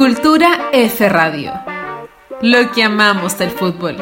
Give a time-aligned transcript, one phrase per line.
[0.00, 1.52] Cultura F Radio.
[2.40, 3.98] Lo que amamos del fútbol.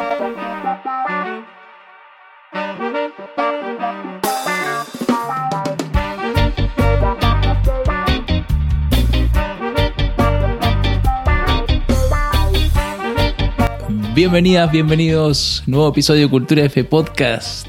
[14.14, 15.64] Bienvenidas, bienvenidos.
[15.66, 17.67] Nuevo episodio Cultura F Podcast.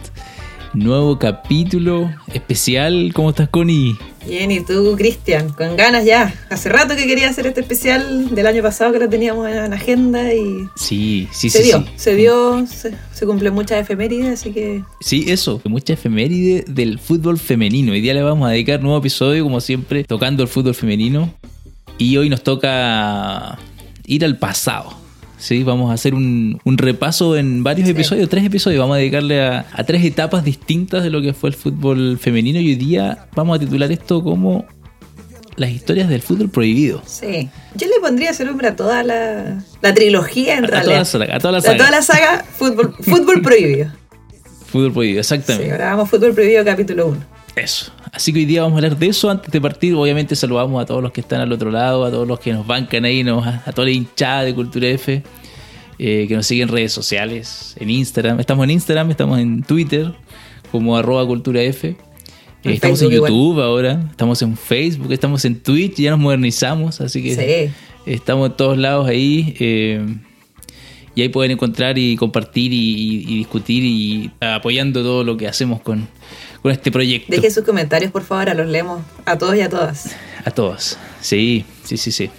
[0.73, 3.11] Nuevo capítulo especial.
[3.13, 3.97] ¿Cómo estás, Connie?
[4.27, 5.49] Bien, ¿y tú, Cristian?
[5.49, 6.34] Con ganas ya.
[6.52, 9.75] Hace rato que quería hacer este especial del año pasado que lo teníamos en la
[9.75, 10.67] agenda y.
[10.75, 11.63] Sí, sí, se sí.
[11.66, 11.89] dio, sí.
[11.95, 14.84] se dio, se, se cumple muchas efemérides, así que.
[15.02, 15.59] Sí, eso.
[15.66, 17.91] Mucha efeméride del fútbol femenino.
[17.94, 21.33] Hoy día le vamos a dedicar nuevo episodio, como siempre, tocando el fútbol femenino.
[21.97, 23.58] Y hoy nos toca
[24.05, 24.98] ir al pasado.
[25.39, 27.91] Sí, vamos a hacer un, un repaso en varios Sí.
[27.93, 28.80] episodios, tres episodios.
[28.81, 32.59] Vamos a dedicarle a, a tres etapas distintas de lo que fue el fútbol femenino.
[32.59, 34.66] Y hoy día vamos a titular esto como
[35.55, 37.02] las historias del fútbol prohibido.
[37.05, 37.49] Sí.
[37.75, 40.99] Yo le pondría ese nombre a toda la, la trilogía en A toda realidad.
[40.99, 41.36] la saga.
[41.36, 41.77] A toda la A saga.
[41.77, 43.92] toda la saga, fútbol, fútbol prohibido.
[44.69, 45.71] Fútbol prohibido, Sí, exactamente.
[45.71, 47.17] ahora vamos fútbol prohibido capítulo 1.
[47.55, 47.92] Eso.
[48.11, 49.29] Así que hoy día vamos a hablar de eso.
[49.29, 52.27] Antes de partir, obviamente saludamos a todos los que están al otro lado, a todos
[52.27, 55.21] los que nos bancan ahí, nos- a toda la hinchada de Cultura F,
[55.99, 58.39] eh, que nos siguen en redes sociales, en Instagram.
[58.39, 60.11] Estamos en Instagram, estamos en Twitter,
[60.71, 61.89] como arroba Cultura F.
[61.89, 61.95] Eh,
[62.63, 63.31] estamos en igual.
[63.31, 67.73] YouTube ahora, estamos en Facebook, estamos en Twitch, ya nos modernizamos, así que Sí.
[68.11, 69.55] estamos en todos lados ahí.
[69.59, 70.03] eh,
[71.15, 75.47] y ahí pueden encontrar y compartir y, y- y discutir y apoyando todo lo que
[75.47, 76.07] hacemos con,
[76.61, 77.31] con este proyecto.
[77.31, 80.15] Deje sus comentarios, por favor, a los leemos a todos y a todas.
[80.45, 80.97] A todos.
[81.21, 82.29] Sí, sí, sí, sí.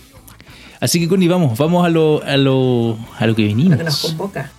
[0.81, 3.99] Así que Connie, vamos, vamos a lo, a lo, a lo que Lo que nos
[4.01, 4.51] convoca.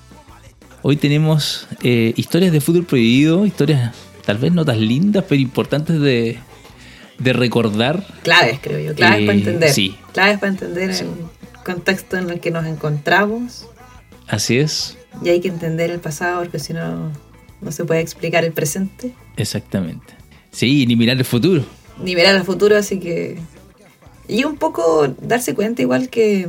[0.83, 3.93] Hoy tenemos eh, historias de fútbol prohibido, historias
[4.25, 6.37] tal vez no tan lindas, pero importantes de,
[7.19, 8.05] de recordar.
[8.23, 8.95] Claves, creo yo.
[8.95, 9.69] Claves Eh, para entender.
[9.71, 9.95] sí.
[10.13, 11.03] Claves para entender Sí.
[11.05, 13.65] el contexto en el que nos encontramos.
[14.27, 17.11] Así es, Y hay que entender el pasado porque si no,
[17.61, 20.13] no se puede explicar el presente exactamente.
[20.51, 21.63] Sí, ni mirar el futuro.
[22.03, 23.37] ni ver al futuro, así que...
[24.27, 26.47] Y un poco darse cuenta igual que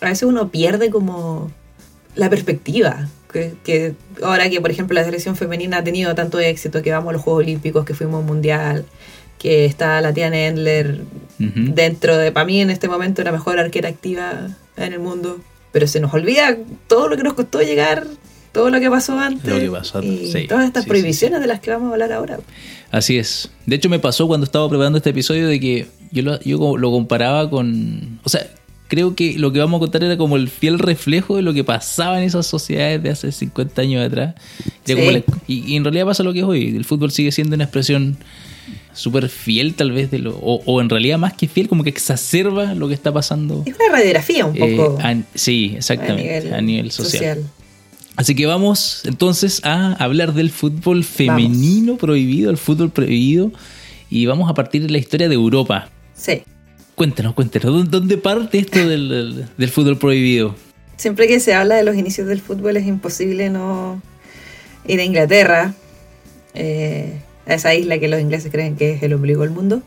[0.00, 1.50] a veces uno pierde como
[2.14, 3.08] la perspectiva.
[3.32, 7.10] Que, que ahora que, por ejemplo, la selección femenina ha tenido tanto éxito, que vamos
[7.10, 8.84] a los Juegos Olímpicos, que fuimos mundial,
[9.38, 11.02] que está la tía Endler
[11.40, 11.74] Ujú.
[11.74, 15.38] dentro de, para mí en este momento, la mejor arquera activa en el mundo.
[15.72, 16.56] Pero se nos olvida
[16.86, 18.06] todo lo que nos costó llegar,
[18.56, 19.52] todo lo que pasó antes.
[19.52, 21.90] Lo que pasó antes, y sí, todas estas sí, sí, prohibiciones de las que vamos
[21.90, 22.38] a hablar ahora.
[22.90, 23.50] Así es.
[23.66, 26.90] De hecho, me pasó cuando estaba preparando este episodio de que yo lo, yo lo
[26.90, 28.18] comparaba con.
[28.24, 28.46] O sea,
[28.88, 31.64] creo que lo que vamos a contar era como el fiel reflejo de lo que
[31.64, 34.34] pasaba en esas sociedades de hace 50 años atrás.
[34.84, 34.94] Sí.
[34.94, 36.74] la- y, y en realidad pasa lo que es hoy.
[36.76, 38.16] El fútbol sigue siendo una expresión
[38.92, 40.36] súper fiel, tal vez, de lo.
[40.38, 43.62] O, o en realidad, más que fiel, como que exacerba lo que está pasando.
[43.66, 46.54] Es una radiografía un eh, poco a- sí, exactamente.
[46.54, 47.42] A nivel, social.
[48.16, 53.52] Así que vamos entonces a hablar del fútbol femenino prohibido, el fútbol prohibido,
[54.08, 55.90] y vamos a partir de la historia de Europa.
[56.14, 56.42] Sí.
[56.94, 60.54] Cuéntanos, cuéntanos, ¿dó- ¿dónde parte esto del fútbol prohibido?
[60.96, 64.00] Siempre que se habla de los inicios del fútbol es imposible no
[64.86, 65.74] ir a Inglaterra,
[66.54, 69.82] eh, a esa isla que los ingleses creen que es el ombligo del mundo.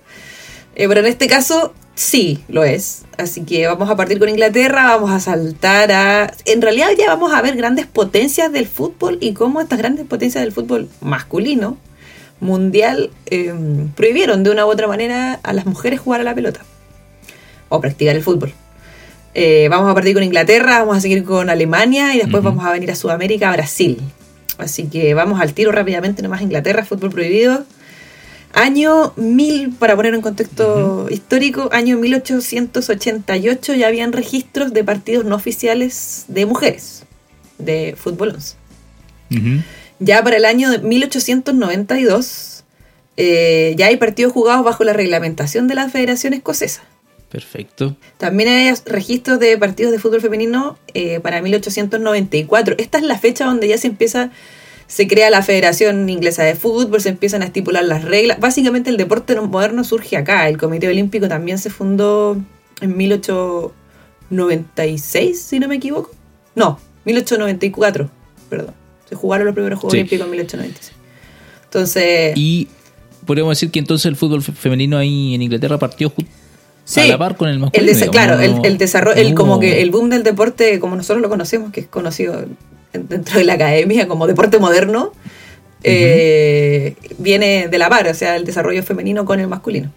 [0.76, 3.04] Eh, pero en este caso sí lo es.
[3.18, 6.34] Así que vamos a partir con Inglaterra, vamos a saltar a...
[6.46, 10.44] En realidad ya vamos a ver grandes potencias del fútbol y cómo estas grandes potencias
[10.44, 11.78] del fútbol masculino,
[12.40, 13.54] mundial, eh,
[13.96, 16.62] prohibieron de una u otra manera a las mujeres jugar a la pelota
[17.68, 18.54] o practicar el fútbol.
[19.34, 22.72] Eh, vamos a partir con Inglaterra, vamos a seguir con Alemania y después vamos a
[22.72, 24.00] venir a Sudamérica, a Brasil.
[24.58, 27.66] Así que vamos al tiro rápidamente nomás Inglaterra, fútbol prohibido.
[28.54, 35.36] Año 1000, para poner en contexto histórico, año 1888 ya habían registros de partidos no
[35.36, 37.04] oficiales de mujeres
[37.60, 38.56] de fútbol 11.
[39.32, 39.64] Ujú.
[40.00, 42.64] Ya para el año de 1892
[43.22, 46.82] eh, ya hay partidos jugados bajo la reglamentación de la Federación Escocesa.
[47.30, 47.98] Perfecto.
[48.18, 52.76] También hay registros de partidos de fútbol femenino eh, para 1894.
[52.78, 54.32] Esta es la fecha donde ya se empieza,
[54.90, 58.40] se crea la Federación Inglesa de Fútbol, se empiezan a estipular las reglas.
[58.42, 60.50] Básicamente el deporte moderno surge acá.
[60.50, 62.36] El Comité Olímpico también se fundó
[62.82, 62.98] en
[64.32, 66.12] 1896, si no me equivoco.
[66.56, 68.10] No, 1894,
[68.50, 68.74] perdón.
[69.08, 69.98] Se jugaron los primeros Juegos Sí.
[70.00, 70.92] Olímpicos en 1896.
[71.66, 72.68] Entonces, Y
[73.26, 76.26] podríamos decir que entonces el fútbol fe- femenino ahí en Inglaterra partió ju-
[76.86, 77.02] Sí.
[77.02, 77.92] a la par con el masculino.
[77.92, 81.22] digamos, claro, no- el, el desarrollo, el, como que el boom del deporte, como nosotros
[81.22, 82.44] lo conocemos, que es conocido
[82.94, 85.12] dentro de la academia como deporte moderno,
[85.84, 89.92] eh, viene de la par, o sea, el desarrollo femenino con el masculino.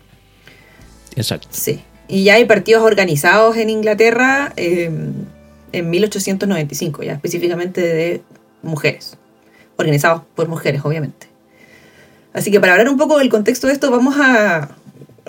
[1.17, 1.49] Exacto.
[1.51, 1.81] Sí.
[2.09, 4.91] y ya hay partidos organizados en Inglaterra eh,
[5.73, 8.23] en 1895, ya específicamente de
[8.63, 9.17] mujeres,
[9.77, 11.27] organizados por mujeres, obviamente.
[12.33, 14.71] Así que para hablar un poco del contexto de esto, vamos a.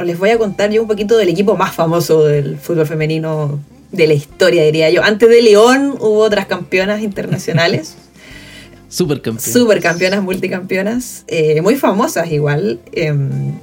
[0.04, 3.60] Les voy a contar yo un poquito del equipo más famoso del fútbol femenino
[3.94, 5.04] de la historia, diría yo.
[5.04, 7.96] Antes de León hubo otras campeonas internacionales.
[8.90, 9.54] Supercampeonas.
[9.54, 12.80] Supercampeonas, multicampeonas, eh, muy famosas igual.
[12.92, 13.54] em,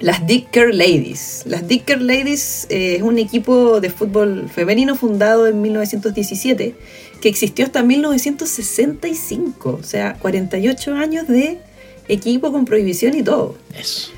[0.00, 1.44] las Dicker Ladies.
[1.46, 6.74] Las Dicker Ladies eh, es un equipo de fútbol femenino fundado en 1917
[7.20, 9.78] que existió hasta 1965.
[9.80, 11.58] O sea, 48 años de
[12.08, 13.56] equipo con prohibición y todo.
[13.78, 14.10] Eso.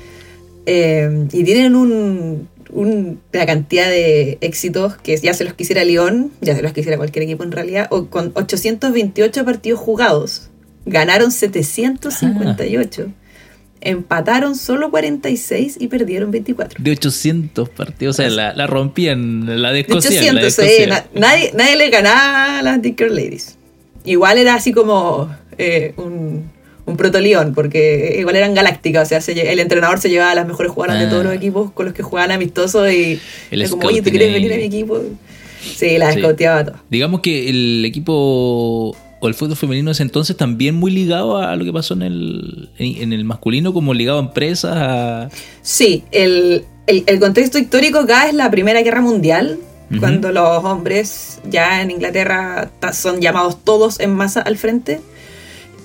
[0.65, 6.31] Eh, y tienen un, un- una cantidad de éxitos que ya se los quisiera León,
[6.41, 10.49] ya se los quisiera cualquier equipo en realidad, o con 828 partidos jugados.
[10.85, 13.07] Ganaron 758.
[13.79, 16.83] Empataron solo 46 y perdieron 24.
[16.83, 18.15] De 800 partidos.
[18.15, 20.35] O sea, la, la rompían, la De descosían.
[20.35, 20.89] la 800, sí, descosían.
[20.89, 23.57] na- nadie, nadie le ganaba a las Dicker Ladies.
[24.03, 25.29] Igual era así como
[25.59, 26.49] eh, un,
[26.87, 29.05] un protoleón, porque igual eran galácticas.
[29.05, 31.09] O sea, se el entrenador se llevaba a las mejores jugadoras de Ah.
[31.09, 33.19] todos los equipos con los que jugaban amistosos y
[33.51, 34.99] era como, oye, ¿te quieres venir a mi equipo?
[35.61, 36.19] Sí, las Sí.
[36.21, 36.79] escauteaba todas.
[36.89, 41.55] Digamos que el equipo o el fútbol femenino de ese entonces también muy ligado a
[41.55, 45.29] lo que pasó en el, en, el masculino, como ligado a empresas, a...
[45.61, 49.57] Sí, el, el- el contexto histórico acá es la Primera Guerra Mundial,
[49.99, 54.99] cuando los hombres ya en Inglaterra son llamados todos en masa al frente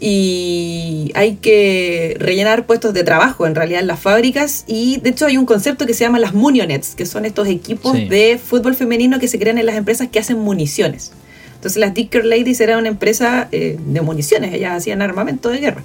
[0.04, 5.26] y hay que rellenar puestos de trabajo en realidad en las fábricas y de hecho
[5.26, 8.08] hay un concepto que se llama las munionets, que son estos equipos Sí.
[8.08, 11.12] de fútbol femenino que se crean en las empresas que hacen municiones.
[11.54, 15.84] Entonces las Dicker Ladies era una empresa eh, de municiones, ellas hacían armamento de guerra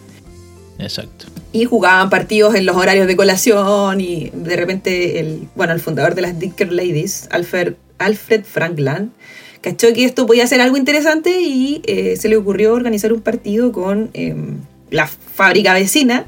[0.79, 1.27] Exacto.
[1.53, 6.15] y jugaban partidos en los horarios de colación y de repente el bueno el fundador
[6.15, 9.11] de las Dicker Ladies Alfred Alfred Frankland
[9.69, 13.71] cachó que esto podía ser algo interesante y eh, se le ocurrió organizar un partido
[13.71, 14.35] con eh,
[14.91, 16.25] la fábrica vecina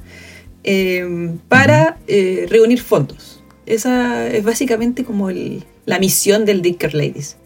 [0.63, 7.37] eh, para reunir fondos esa es básicamente como el- la misión del Dicker Ladies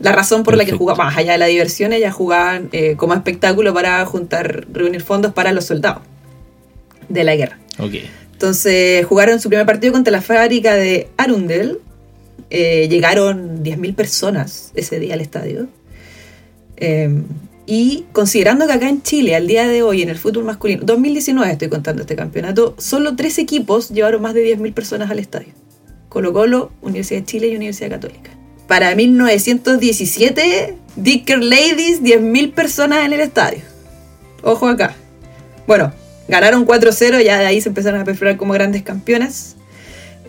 [0.00, 0.78] la razón por la que Perfecto.
[0.78, 5.34] jugaban, más allá de la diversión, ellas jugaban eh, como espectáculo para juntar, reunir fondos
[5.34, 6.00] para los soldados
[7.10, 7.58] de la guerra.
[7.78, 7.96] Ok.
[8.32, 11.80] Entonces jugaron su primer partido contra la fábrica de Arundel.
[12.50, 15.68] Eh, llegaron 10.000 personas ese día al estadio.
[16.76, 17.22] Eh,
[17.66, 21.52] y considerando que acá en Chile, al día de hoy, en el fútbol masculino, 2019
[21.52, 25.52] estoy contando este campeonato, solo tres equipos llevaron más de 10.000 personas al estadio.
[26.08, 28.32] Colo Colo, Universidad de Chile y Universidad Católica.
[28.66, 33.60] Para 1917, Dicker Ladies, 10.000 personas en el estadio.
[34.42, 34.96] Ojo acá.
[35.68, 35.92] Bueno,
[36.26, 39.54] ganaron 4-0, ya de ahí se empezaron a perfilar como grandes campeonas.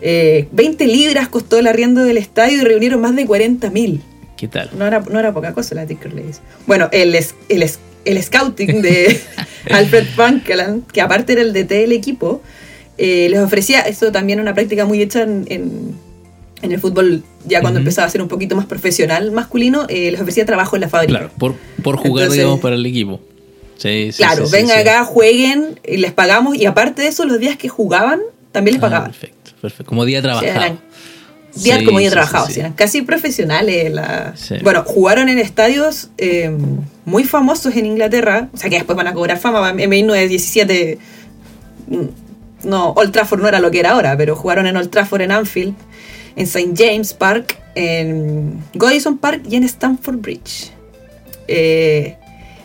[0.02, 4.00] Eh, 20 libras costó el arriendo del estadio y reunieron más de 40.000.
[4.36, 4.70] ¿Qué tal?
[4.76, 6.40] No era, no era poca cosa la Dicker Ladies.
[6.66, 7.64] Bueno, el, es- el,
[8.04, 9.20] el scouting de
[9.70, 12.42] Alfred Pankeland, que aparte era el DT del equipo,
[12.98, 15.94] eh, les ofrecía, esto también una práctica muy hecha en, en-
[16.62, 20.20] en el fútbol, ya cuando empezaba a ser un poquito más profesional masculino, eh, les
[20.20, 21.18] ofrecía trabajo en la fábrica.
[21.18, 23.20] Claro, por, por jugar, Entonces- digamos, para el equipo.
[23.78, 24.80] Sí, sí, Claro, sí, sí, venga sí.
[24.80, 28.20] acá, jueguen, les pagamos, y aparte de eso, los días que jugaban,
[28.52, 29.10] también les Ah, pagaban.
[29.10, 29.88] perfecto, perfecto.
[29.88, 30.50] Como día trabajado.
[30.52, 30.78] eran
[31.54, 32.60] días Sí, como día sí, sí.
[32.60, 33.90] eran casi profesionales.
[33.92, 34.34] la-.
[34.62, 36.54] Bueno, jugaron en estadios eh,
[37.06, 39.70] muy famosos en Inglaterra, o sea que después van a cobrar fama.
[39.70, 40.98] En 1917,
[41.88, 41.96] mm,
[42.68, 45.32] no, Old Trafford no era lo que era ahora, pero jugaron en Old Trafford, en
[45.32, 45.74] Anfield,
[46.36, 46.72] en St.
[46.76, 50.70] James Park, en Goodison Park y en Stamford Bridge.
[51.48, 52.16] Eh,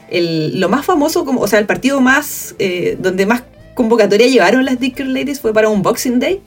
[0.10, 4.63] el- lo más famoso, como, o sea, el partido más, eh, donde más convocatoria llevaron
[4.66, 6.42] las Dicker Ladies fue para un Boxing Day,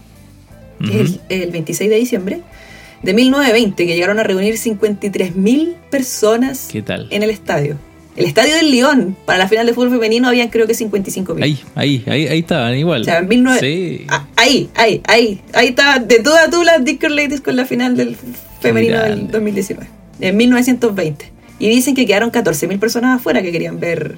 [0.85, 2.41] que es el, el 26 de diciembre
[3.03, 7.09] de 1920, que llegaron a reunir 53.000 personas ¿Qué tal?
[7.11, 7.77] en el estadio.
[8.17, 11.43] El estadio del León, para la final de fútbol femenino, habían creo que 55.000.
[11.43, 13.03] Ahí, ahí, ahí, ahí estaban igual.
[13.03, 13.61] O sea, en 19...
[13.61, 14.05] Sí.
[14.09, 15.41] Ah, Ahí, ahí, ahí.
[15.55, 18.17] Ahí está, de todas tú las Dicker Ladies con la final del
[18.61, 19.87] femenino del 2019.
[20.21, 21.31] En 1920.
[21.61, 24.17] Y dicen que quedaron 14.000 personas afuera que querían ver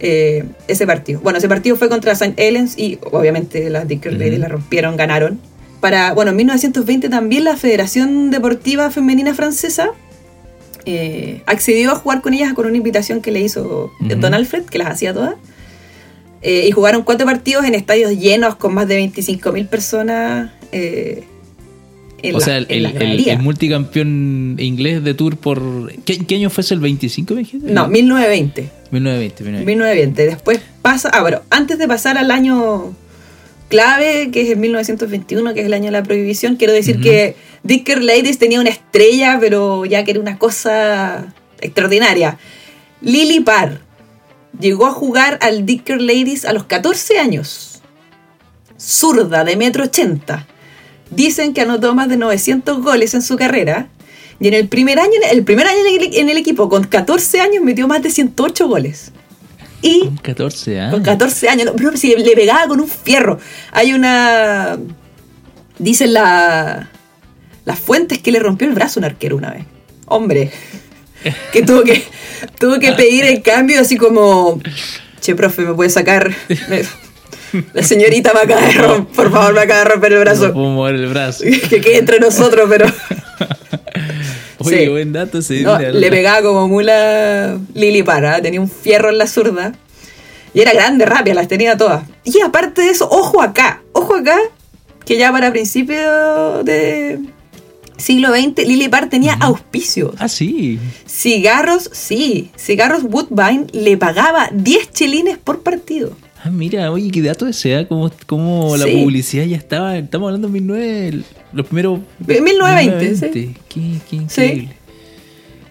[0.00, 1.20] eh, ese partido.
[1.20, 2.34] Bueno, ese partido fue contra St.
[2.36, 4.42] Helens y obviamente las Dicker Ladies Ujú.
[4.42, 5.38] la rompieron, ganaron.
[5.80, 9.90] Para, bueno, en 1920 también la Federación Deportiva Femenina Francesa
[10.84, 14.14] eh, accedió a jugar con ellas con una invitación que le hizo Ujú.
[14.16, 15.34] Don Alfred, que las hacía todas.
[16.42, 20.50] Eh, y jugaron cuatro partidos en estadios llenos con más de 25.000 personas.
[20.72, 21.24] eh,
[22.22, 25.90] en o la- sea, el, multicampeón inglés de Tour por...
[26.04, 26.74] ¿Qué, qué año fue eso?
[26.74, 27.72] ¿El 25, me dijiste?
[27.72, 28.70] No, 1920.
[28.90, 29.44] 1920.
[29.44, 29.64] 1920.
[29.64, 30.26] 1920.
[30.26, 31.08] Después pasa.
[31.14, 32.94] Ah, bueno, antes de pasar al año
[33.70, 36.56] clave, que es en 1921, que es el año de la prohibición.
[36.56, 42.36] Quiero decir que Dicker Ladies tenía una estrella, pero ya que era una cosa extraordinaria.
[43.00, 43.80] Lily Parr
[44.58, 47.80] llegó a jugar al Dicker Ladies a los 14 años.
[48.78, 50.46] Zurda de metro 80.
[51.10, 53.88] Dicen que anotó más de 900 goles en su carrera.
[54.40, 55.78] Y en el primer año, el primer año
[56.12, 59.12] en el, equipo, con 14 años, metió más de 108 goles.
[59.82, 60.94] Y con 14 años.
[60.94, 61.72] Con 14 años.
[61.76, 63.38] pero si le pegaba con un fierro.
[63.72, 64.78] Hay una.
[65.78, 66.90] Dicen la,
[67.64, 69.64] las fuentes que le rompió el brazo un arquero una vez.
[70.06, 70.50] Hombre.
[71.52, 72.02] Que tuvo que,
[72.58, 74.58] tuvo que pedir el cambio así como.
[75.20, 76.34] Che, profe, ¿me puede sacar?
[77.74, 80.48] La señorita me acaba de romper, por favor, me acaba de romper el brazo.
[80.48, 81.44] No puedo mover el brazo.
[81.68, 82.86] que quede entre nosotros, pero.
[84.60, 85.42] Oye, buen dato.
[85.42, 89.72] Sí, le pegaba como mula Lili Para, tenía un fierro en la zurda.
[90.52, 92.04] Y era grande, rápida, las tenía todas.
[92.24, 94.36] Y aparte de eso, ojo acá, ojo acá,
[95.04, 97.20] que ya para principios de
[97.96, 100.14] siglo XX, Lily Parr tenía auspicios.
[100.18, 100.80] Ah, sí.
[101.06, 102.50] Cigarros, sí.
[102.58, 106.16] Cigarros Woodbine le pagaba 10 chelines por partido.
[106.42, 107.86] Ah, mira, oye, qué dato ese, ¿eh?
[107.86, 112.00] Como, como la publicidad ya estaba, estamos hablando de 1909, los primeros...
[112.26, 113.54] 1920, sí.
[113.68, 114.80] Qué, qué increíble.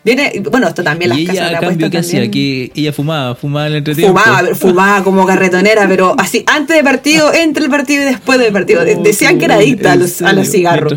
[0.03, 2.31] Viene, bueno, esto también las casas a cambio, ¿qué hacía?
[2.31, 4.17] Que ella fumaba, fumaba en el entretiempo.
[4.17, 8.53] Fumaba, fumaba como carretonera, pero así, antes del partido, entre el partido y después del
[8.53, 8.81] partido.
[8.81, 10.93] Oh, Decían que era adicta a los, a los cigarros.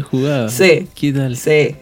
[0.50, 0.86] Sí.
[0.94, 1.36] ¿Qué tal?
[1.36, 1.74] Sí.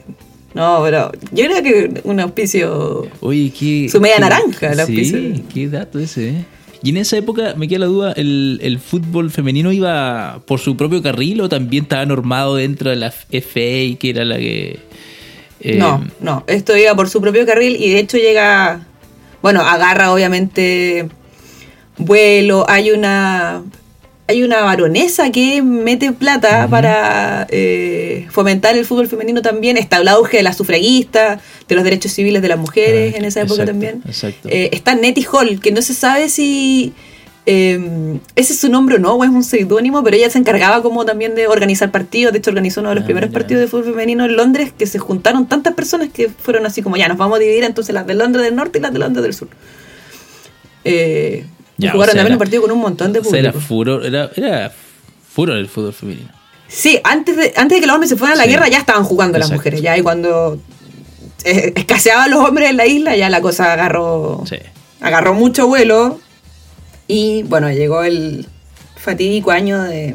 [0.54, 3.06] No, pero yo creo que un auspicio.
[3.20, 3.88] Oye, qué.
[3.90, 5.18] Su media naranja, el auspicio.
[5.18, 6.44] Sí, qué dato ese, ¿eh?
[6.82, 11.02] Y en esa época, me queda la duda, ¿el, fútbol femenino iba por su propio
[11.02, 14.78] carril o también estaba normado dentro de la FA, que era la que...
[15.60, 18.86] Eh, no, no, esto iba por su propio carril y de hecho llega,
[19.42, 21.10] bueno, agarra obviamente
[21.98, 23.62] vuelo, hay una
[24.30, 29.76] hay una baronesa que mete plata para eh, fomentar el fútbol femenino también.
[29.76, 33.24] Está el auge de la sufragista, de los derechos civiles de las mujeres ah, en
[33.24, 34.04] esa época también.
[34.44, 36.92] Eh, está Nettie Hall, que no se sabe si
[37.44, 40.80] em, ese es su nombre o no, o es un seudónimo, pero ella se encargaba
[40.80, 42.32] como también de organizar partidos.
[42.32, 44.86] De hecho, organizó uno de los ah, primeros partidos de fútbol femenino en Londres, que
[44.86, 48.06] se juntaron tantas personas que fueron así como, ya, nos vamos a dividir entonces las
[48.06, 49.48] de Londres del norte y las de Londres del sur.
[50.84, 51.46] Eh,
[51.88, 53.36] jugaron también un partido con un montón de público.
[53.36, 54.72] era furor, era, era
[55.32, 56.30] furor el fútbol femenino.
[56.68, 59.04] Sí, antes de, antes de que los hombres se fueran a la guerra ya estaban
[59.04, 59.82] jugando las mujeres.
[59.82, 60.58] Ya y cuando
[61.44, 64.44] escaseaban los hombres en la isla, ya la cosa agarró,
[65.00, 66.20] agarró mucho vuelo.
[67.08, 68.46] Y bueno, llegó el
[68.96, 70.14] fatídico año de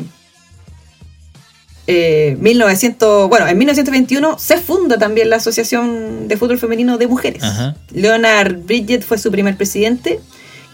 [1.87, 7.43] 1900, eh, bueno, en 1921 se funda también la Asociación de Fútbol Femenino de Mujeres.
[7.91, 10.19] Leonard Bridget fue su primer presidente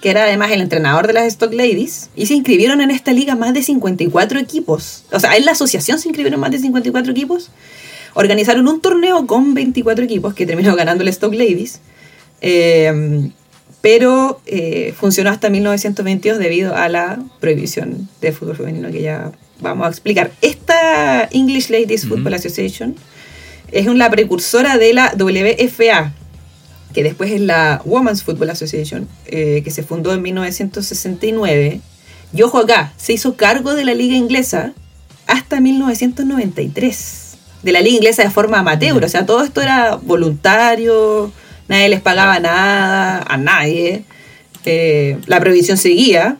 [0.01, 3.36] que era además el entrenador de las Stock Ladies, y se inscribieron en esta liga
[3.36, 5.03] más de 54 equipos.
[5.12, 7.51] O sea, en la asociación se inscribieron más de 54 equipos.
[8.13, 11.79] Organizaron un torneo con 24 equipos que terminó ganando el Stock Ladies.
[12.41, 13.31] Eh,
[13.81, 19.88] pero eh, funcionó hasta 1922 debido a la prohibición de fútbol femenino que ya vamos
[19.88, 20.31] a explicar.
[20.41, 22.96] Esta English Ladies Football Association
[23.72, 26.13] es la precursora de la WFA,
[26.94, 31.82] que después es la Women's Football Association, eh, que se fundó en 1969.
[32.34, 34.74] Y ojo acá, se hizo cargo de la liga inglesa
[35.28, 37.38] hasta 1993.
[37.64, 41.32] De la liga inglesa de forma amateur, o sea, todo esto era voluntario,
[41.68, 44.04] nadie les pagaba nada, a nadie.
[44.66, 46.38] Eh, la prohibición seguía.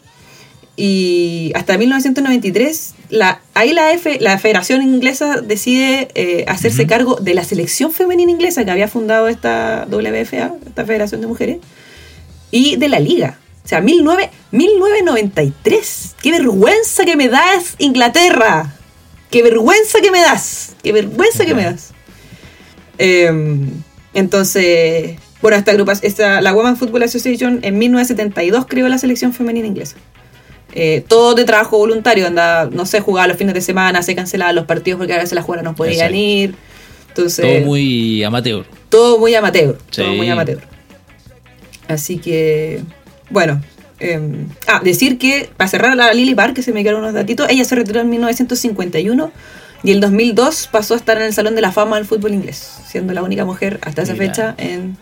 [0.76, 7.34] Y hasta 1993 la, ahí la, F, la Federación Inglesa decide eh, hacerse cargo de
[7.34, 11.58] la selección femenina inglesa que había fundado esta WFA, esta Federación de Mujeres,
[12.50, 13.38] y de la liga.
[13.64, 16.16] O sea, 19, 1993.
[16.22, 18.74] ¡Qué vergüenza que me das, Inglaterra!
[19.30, 20.76] ¡Qué vergüenza que me das!
[20.82, 21.92] ¡Qué vergüenza que me das!
[22.98, 23.70] Em,
[24.14, 29.98] entonces, bueno, esta esta, la Women's Football Association en 1972 creó la selección femenina inglesa.
[30.74, 34.56] Eh, todo de trabajo voluntario, anda, no sé, jugaba los fines de semana, se cancelaban
[34.56, 36.56] los partidos porque a veces las jugadoras no podían ir.
[37.10, 38.66] Entonces, todo muy amateur.
[38.90, 39.78] Todo muy amateur.
[39.94, 40.60] Todo muy amateur.
[41.88, 42.82] Así que,
[43.30, 43.62] bueno.
[44.00, 47.48] Em, ah, decir que, para cerrar la Lily Park, que se me quedaron unos datitos,
[47.50, 49.32] ella se retiró en 1951
[49.84, 52.80] y en 2002 pasó a estar en el Salón de la Fama del fútbol inglés,
[52.88, 54.98] siendo la única mujer hasta esa fecha en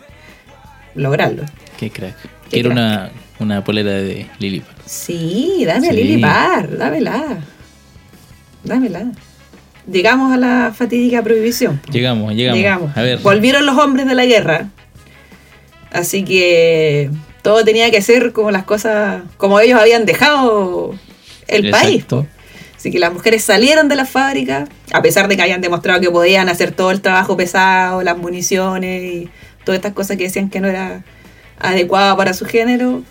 [0.94, 1.44] lograrlo.
[1.78, 2.16] Qué crack.
[2.50, 3.10] Quiero una,
[3.40, 4.78] una polera de Lily Park.
[4.86, 7.38] Sí, dame a Lily Parr, dámela.
[8.64, 9.12] Dámela.
[9.90, 11.80] Llegamos a la fatídica prohibición.
[11.90, 12.96] Llegamos, llegamos.
[12.96, 13.18] A ver.
[13.18, 14.68] Volvieron los hombres de la guerra.
[15.90, 17.10] Así que
[17.42, 20.94] todo tenía que ser como las cosas, como ellos habían dejado
[21.48, 22.04] el país.
[22.76, 26.10] Así que las mujeres salieron de la fábrica, a pesar de que habían demostrado que
[26.10, 29.28] podían hacer todo el trabajo pesado, las municiones y
[29.64, 31.02] todas estas cosas que decían que no era
[31.58, 33.02] adecuado para su género.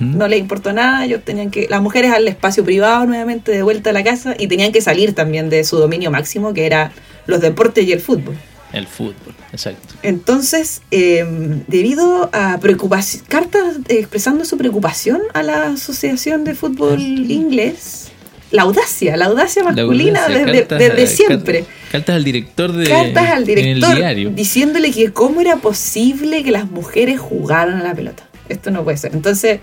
[0.00, 3.90] No les importó nada, ellos tenían que, las mujeres al espacio privado nuevamente de vuelta
[3.90, 6.92] a la casa y tenían que salir también de su dominio máximo, que era
[7.26, 8.36] los deportes y el fútbol.
[8.72, 9.94] El fútbol, exacto.
[10.02, 11.24] Entonces, eh,
[11.68, 18.10] debido a preocupación, cartas expresando su preocupación a la Asociación de Fútbol Inglés,
[18.50, 21.64] la audacia, la audacia La masculina audacia, desde, cartas- desde cartas- siempre.
[21.90, 22.88] Cartas al director de.
[22.88, 24.30] cartas al en el director diario.
[24.30, 28.27] diciéndole que cómo era posible que las mujeres jugaran a la pelota.
[28.48, 29.14] Esto no puede ser.
[29.14, 29.60] Entonces,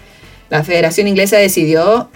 [0.49, 2.09] la Federación Inglesa decidió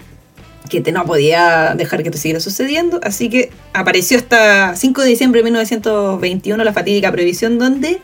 [0.68, 5.08] que te- no podía dejar que esto siguiera sucediendo, así que apareció hasta 5 de
[5.08, 8.00] diciembre de 1921 la fatídica prohibición donde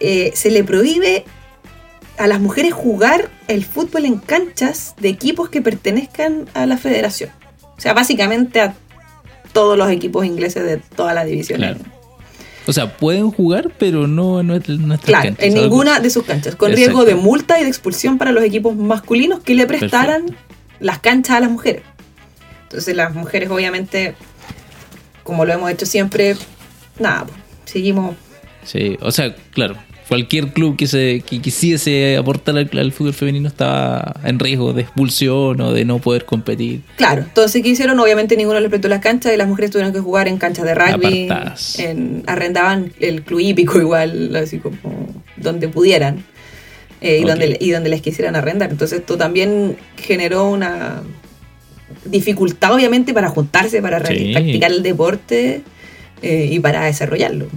[0.00, 1.24] eh, se le prohíbe
[2.18, 7.30] a las mujeres jugar el fútbol en canchas de equipos que pertenezcan a la federación.
[7.76, 8.74] O sea, básicamente a
[9.52, 11.76] todos los equipos ingleses de todas las divisiones.
[11.76, 11.95] Claro.
[12.66, 16.24] O sea, pueden jugar, pero no en nuestra- nuestras Claro, canchas, en ninguna de sus
[16.24, 16.86] canchas, con Exacto.
[17.00, 20.36] riesgo de multa y de expulsión para los equipos masculinos que le prestaran
[20.80, 21.82] las canchas a las mujeres.
[22.64, 24.14] Entonces las mujeres obviamente,
[25.22, 26.36] como lo hemos hecho siempre,
[26.98, 28.16] nada, pues, seguimos...
[28.64, 29.76] Sí, o sea, claro.
[30.08, 34.82] Cualquier club que se que quisiese aportar al, al fútbol femenino estaba en riesgo de
[34.82, 36.82] expulsión o de no poder competir.
[36.96, 37.98] Claro, entonces ¿qué hicieron?
[37.98, 40.74] Obviamente ninguno les prestó las canchas y las mujeres tuvieron que jugar en canchas de
[40.76, 41.28] rugby,
[41.78, 44.76] en, arrendaban el club hípico igual, así como
[45.36, 46.24] donde pudieran.
[47.00, 48.70] eh, y, donde, y donde les quisieran arrendar.
[48.70, 51.02] Entonces esto también generó una
[52.04, 54.30] dificultad obviamente para juntarse, para Sí.
[54.32, 55.62] practicar el deporte
[56.22, 57.48] eh, y para desarrollarlo.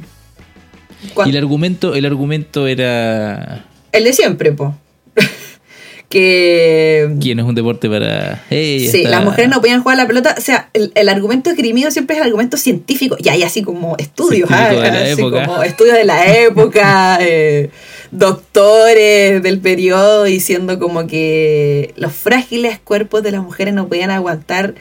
[1.25, 4.75] Y el argumento, el argumento era El de siempre, po.
[6.10, 8.44] que no es un deporte para.
[8.50, 10.36] Sí, está- las mujeres no podían jugar a la pelota.
[10.38, 13.15] O sea, el, el argumento esgrimido siempre es el argumento científico.
[13.20, 15.46] Y hay así como estudios, ah, de la así época.
[15.46, 17.70] como estudios de la época, eh,
[18.12, 24.74] doctores del periodo diciendo como que los frágiles cuerpos de las mujeres no podían aguantar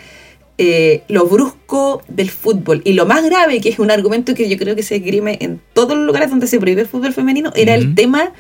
[0.59, 2.83] eh, lo brusco del fútbol.
[2.85, 5.61] Y lo más grave, que es un argumento que yo creo que se esgrime en
[5.73, 8.33] todos los lugares donde se prohíbe el fútbol femenino, era el tema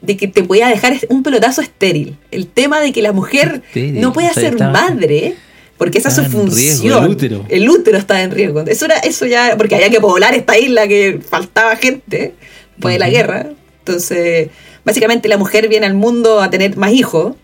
[0.00, 2.16] de que te podía dejar un pelotazo estéril.
[2.30, 5.36] El tema de que la mujer Estéril, no puede o sea, ser madre
[5.78, 7.04] porque esa es su en riesgo función.
[7.04, 7.44] el útero.
[7.48, 8.60] El útero está en riesgo.
[8.62, 12.34] Eso era, eso ya, porque había que poblar esta isla que faltaba gente
[12.74, 13.46] después de la guerra.
[13.78, 14.48] Entonces,
[14.84, 17.36] básicamente la mujer viene al mundo a tener más hijos.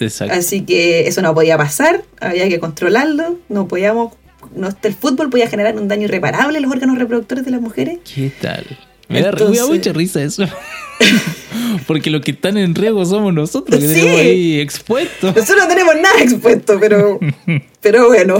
[0.00, 0.34] Exacto.
[0.34, 4.12] Así que eso no podía pasar, había que controlarlo, no podíamos,
[4.54, 7.98] no, el fútbol podía generar un daño irreparable a los órganos reproductores de las mujeres.
[8.14, 8.64] ¿Qué tal?
[9.08, 10.44] Me da, me da Entonces- mucha risa eso.
[11.86, 13.94] Porque los que están en riesgo somos nosotros, que Sí.
[13.94, 15.34] tenemos ahí expuestos.
[15.34, 17.18] Nosotros no tenemos nada expuesto, pero,
[17.80, 18.38] pero bueno,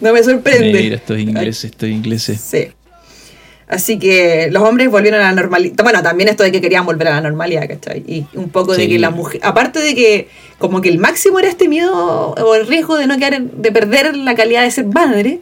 [0.00, 0.72] no me sorprende.
[0.72, 2.40] Mira, estos ingleses, estos ingleses.
[2.40, 2.68] Sí.
[3.66, 5.74] Así que los hombres volvieron a la normalidad.
[5.82, 8.04] Bueno, también esto de que querían volver a la normalidad, ¿cachai?
[8.06, 9.40] Y un poco de que la mujer.
[9.42, 11.94] Aparte de que, como que el máximo era este miedo
[12.36, 15.40] o el riesgo de no quedar, en- de perder la calidad de ser madre.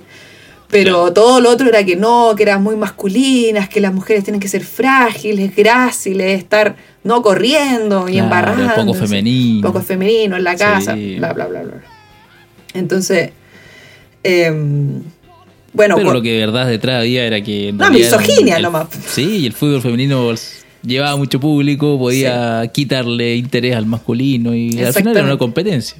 [0.70, 4.40] Pero todo lo otro era que no, que eran muy masculinas, que las mujeres tienen
[4.40, 8.74] que ser frágiles, gráciles, estar no corriendo y Claro, embarrando.
[8.86, 9.66] poco femenino.
[9.68, 11.16] Poco femenino en la casa, Sí.
[11.16, 11.74] bla, bla, bla, bla.
[12.72, 13.32] Entonces,
[14.22, 15.02] em,
[15.72, 17.72] bueno, Pero lo que de verdad detrás había era que.
[17.72, 18.88] No, misoginia el- nomás.
[19.06, 20.32] Sí, y el fútbol femenino
[20.84, 25.96] llevaba mucho público, podía quitarle interés al masculino y al final era una competencia.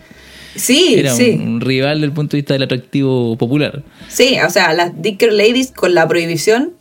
[0.54, 1.30] Sí, Era sí.
[1.40, 3.82] un, un rival desde el punto de vista del atractivo popular.
[4.08, 6.72] Sí, o sea, las Dicker Ladies con la prohibición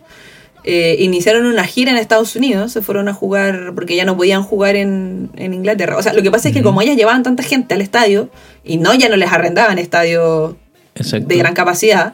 [0.66, 4.44] eh, iniciaron una gira en Estados Unidos, se fueron a jugar porque ya no podían
[4.44, 5.96] jugar en, en Inglaterra.
[5.98, 8.30] O sea, lo que pasa es que como ellas llevaban tanta gente al estadio
[8.66, 10.56] y no ya no les arrendaban estadios
[10.94, 12.14] de gran capacidad,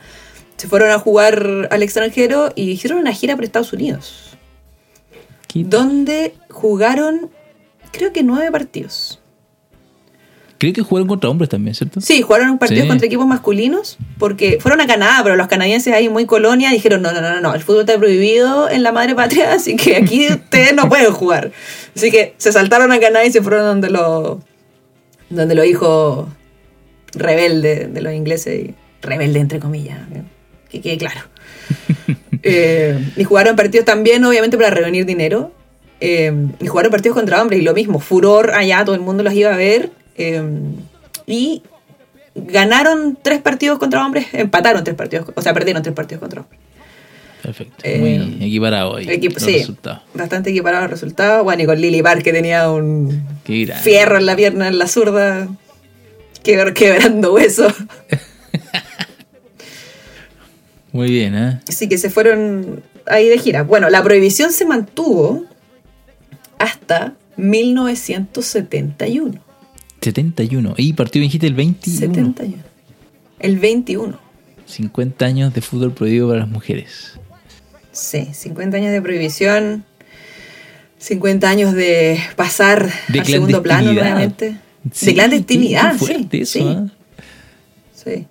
[0.57, 4.35] se fueron a jugar al extranjero y hicieron una gira por Estados Unidos,
[5.47, 7.29] ¿Qué- donde jugaron
[7.91, 9.21] creo que nueve partidos.
[10.59, 12.01] Creo que jugaron contra hombres también, ¿cierto?
[12.01, 12.87] Sí, jugaron partidos Sí.
[12.87, 17.11] contra equipos masculinos porque fueron a Canadá, pero los canadienses ahí muy colonia dijeron, no,
[17.13, 20.73] no, no, no, el fútbol está prohibido en la madre patria, así que aquí ustedes
[20.73, 21.51] no pueden jugar.
[21.95, 24.39] Así que se saltaron a Canadá y se fueron donde los,
[25.29, 26.27] donde los hijos
[27.13, 29.99] rebeldes de los ingleses, y rebelde entre comillas.
[30.69, 31.21] Que quede claro.
[32.43, 35.51] Eh, y jugaron partidos también, obviamente, para reunir dinero.
[35.99, 39.33] Eh, y jugaron partidos contra hombres y lo mismo, furor allá, todo el mundo los
[39.33, 39.89] iba a ver.
[40.15, 40.41] eh,
[41.25, 41.63] y
[42.35, 46.59] ganaron tres partidos contra hombres, empataron tres partidos, o sea, perdieron tres partidos contra hombres.
[47.41, 47.83] Perfecto.
[47.97, 49.09] Muy equiparado ahí.
[49.09, 50.01] Equipo- los sí, resultados.
[50.13, 51.43] bastante equiparado el resultado.
[51.43, 53.23] Bueno, y con Lily Park que tenía un
[53.83, 55.47] fierro en la pierna, en la zurda,
[56.43, 57.73] quebr- quebrando huesos.
[60.97, 61.59] Muy bien, ¿eh?
[61.69, 63.61] Así que se fueron ahí de gira.
[63.61, 65.45] Bueno, la prohibición se mantuvo
[66.57, 69.39] hasta 1971.
[70.01, 70.73] 71.
[70.75, 71.99] Y partido dijiste el 21.
[71.99, 72.63] 71.
[73.37, 74.19] El 21.
[74.65, 77.19] 50 años de fútbol prohibido para las mujeres.
[77.91, 79.85] Sí, 50 años de prohibición.
[80.97, 84.57] 50 años de pasar De al segundo plano nuevamente.
[84.91, 86.41] Sí, de clandestinidad, qué fuerte sí.
[86.41, 86.87] eso, sí, ¿eh?
[87.93, 88.27] sí.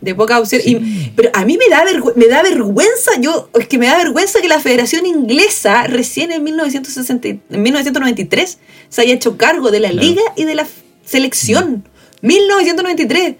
[0.00, 0.62] De poca opción.
[0.62, 0.76] Sí.
[0.80, 1.82] Y- pero a mí me da,
[2.14, 6.44] me da vergüenza, yo, es que me da vergüenza que la Federación Inglesa recién en,
[6.44, 8.58] 1960 y- en 1993
[8.88, 10.06] se haya hecho cargo de la Claro.
[10.06, 10.66] liga y de la
[11.04, 11.84] selección.
[12.22, 13.36] 1993.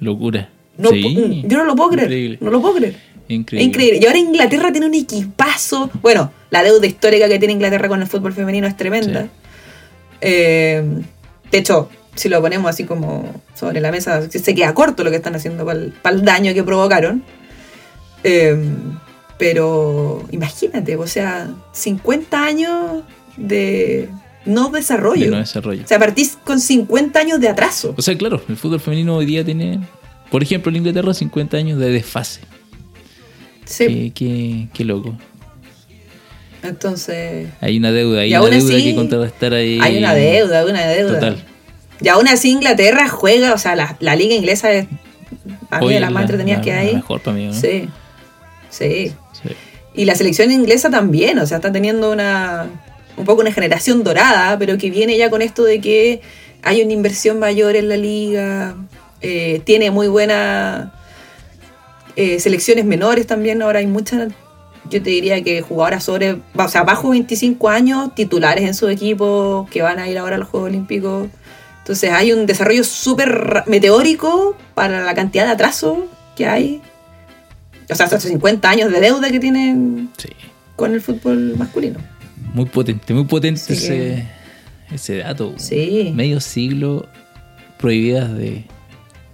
[0.00, 0.50] Locura.
[0.76, 1.02] No, Sí.
[1.02, 2.06] po- Yo no lo puedo creer.
[2.08, 2.38] Increíble.
[2.40, 2.96] No lo puedo creer.
[3.28, 3.64] Increíble.
[3.68, 3.98] Increíble.
[4.02, 5.90] Y ahora Inglaterra tiene un equipazo.
[6.02, 9.28] Bueno, la deuda histórica que tiene Inglaterra con el fútbol femenino es tremenda.
[10.20, 10.82] Eh,
[11.50, 15.16] de hecho, si lo ponemos así como sobre la mesa, se queda corto lo que
[15.16, 17.22] están haciendo para el daño que provocaron.
[18.24, 18.56] Eh,
[19.38, 23.02] pero imagínate, o sea, 50 años
[23.36, 24.08] de
[24.44, 25.24] no desarrollo.
[25.24, 25.82] De no desarrollo.
[25.84, 27.94] O sea, partís con 50 años de atraso.
[27.96, 29.80] O sea, claro, el fútbol femenino hoy día tiene,
[30.30, 32.40] por ejemplo, en Inglaterra 50 años de desfase.
[33.64, 33.86] Sí.
[33.86, 35.16] Qué, qué- qué loco.
[36.62, 39.78] Entonces, Hay una deuda, hay una deuda así, que contrarrestar ahí.
[39.82, 41.14] hay una deuda, hay una deuda.
[41.14, 41.44] Total.
[42.02, 44.86] Y aún así Inglaterra juega, o sea, la, la liga inglesa es
[45.70, 46.94] a mí de las más entretenidas la- que la hay.
[46.96, 47.54] mejor para mí, ¿no?
[47.54, 47.88] Sí,
[48.70, 49.12] sí.
[49.32, 49.48] Sí.
[49.94, 52.66] Y la selección inglesa también, o sea, está teniendo una
[53.16, 56.22] un poco una generación dorada, pero que viene ya con esto de que
[56.62, 58.74] hay una inversión mayor en la liga,
[59.20, 60.88] eh, tiene muy buenas
[62.16, 64.32] eh, selecciones menores también, ahora hay muchas,
[64.90, 69.68] yo te diría que jugadoras sobre, o sea, bajo 25 años, titulares en su equipo,
[69.70, 71.28] que van a ir ahora a los Juegos Olímpicos.
[71.82, 76.80] Entonces hay un desarrollo súper meteórico para la cantidad de atraso que hay.
[77.90, 80.28] O sea, hasta 50 años de deuda que tienen Sí.
[80.76, 81.98] con el fútbol masculino.
[82.54, 84.26] Muy potente, muy potente Sí ese,
[84.92, 85.54] ese dato.
[85.56, 86.12] Sí.
[86.14, 87.08] Medio siglo
[87.78, 88.64] prohibidas de,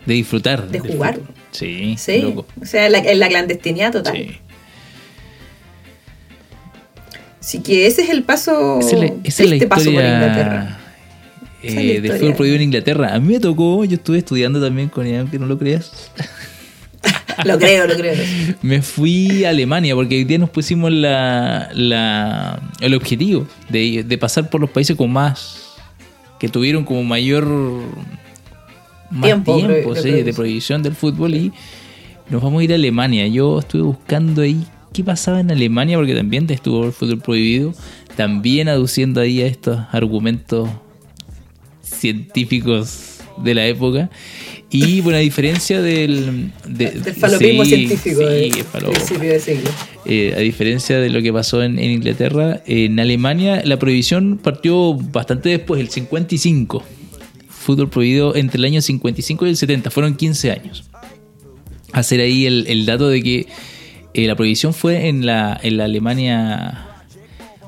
[0.06, 0.68] de disfrutar.
[0.68, 1.16] De jugar.
[1.16, 1.34] fútbol.
[1.50, 2.22] Sí, Sí.
[2.22, 2.46] loco.
[2.60, 4.16] O sea, en la, en la clandestinidad total.
[4.16, 4.38] Sí.
[7.40, 8.80] Así que ese es el paso.
[8.80, 10.78] Esa es la, esa es la este paso por Inglaterra.
[11.62, 13.14] Eh, del fútbol prohibido en Inglaterra.
[13.14, 16.10] A mí me tocó, yo estuve estudiando también con ella, aunque no lo creas.
[17.44, 18.16] Lo creo, lo creo.
[18.62, 24.18] Me fui a Alemania porque hoy día nos pusimos la, la- el objetivo de, de
[24.18, 25.76] pasar por los países con más.
[26.40, 27.46] que tuvieron como mayor.
[29.10, 31.52] más Tiempo sí, de prohibición del fútbol y
[32.28, 33.28] nos vamos a ir a Alemania.
[33.28, 34.60] Yo estuve buscando ahí
[34.92, 37.72] qué pasaba en Alemania porque también estuvo el fútbol prohibido,
[38.16, 40.68] también aduciendo ahí a estos argumentos
[41.90, 44.10] científicos de la época.
[44.70, 46.52] Y bueno, a diferencia del...
[46.66, 49.70] de- Del falopismo sí, científico sí, del el falo- principio de siglo.
[50.04, 54.94] eh, a diferencia de lo que pasó en, en Inglaterra, en Alemania la prohibición partió
[54.94, 56.84] bastante después, el 55.
[57.48, 60.84] Fútbol prohibido entre el año 55 y el 70, fueron 15 años.
[61.92, 63.46] Hacer ahí el, el dato de que
[64.14, 66.84] eh, la prohibición fue en la, en la Alemania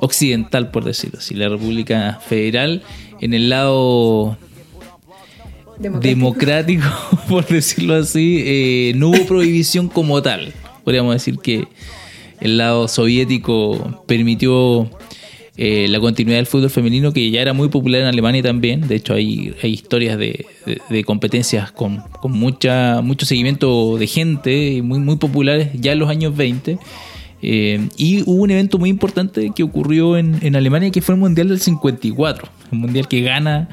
[0.01, 2.83] occidental, por decirlo así, la República Federal,
[3.21, 4.37] en el lado
[5.79, 6.01] Democrático.
[6.09, 6.85] democrático,
[7.29, 10.53] por decirlo así, eh, no hubo prohibición como tal.
[10.85, 11.69] Podríamos decir que
[12.41, 14.91] el lado soviético permitió
[15.57, 18.87] eh, la continuidad del fútbol femenino, que ya era muy popular en Alemania también.
[18.89, 24.07] De hecho, hay, hay historias de, de- de competencias con, con mucha, mucho seguimiento de
[24.07, 26.79] gente, muy, muy populares ya en los años 20.
[27.43, 31.21] Eh, y hubo un evento muy importante que ocurrió en, en Alemania, que fue el
[31.21, 33.69] Mundial del 54, el Mundial que gana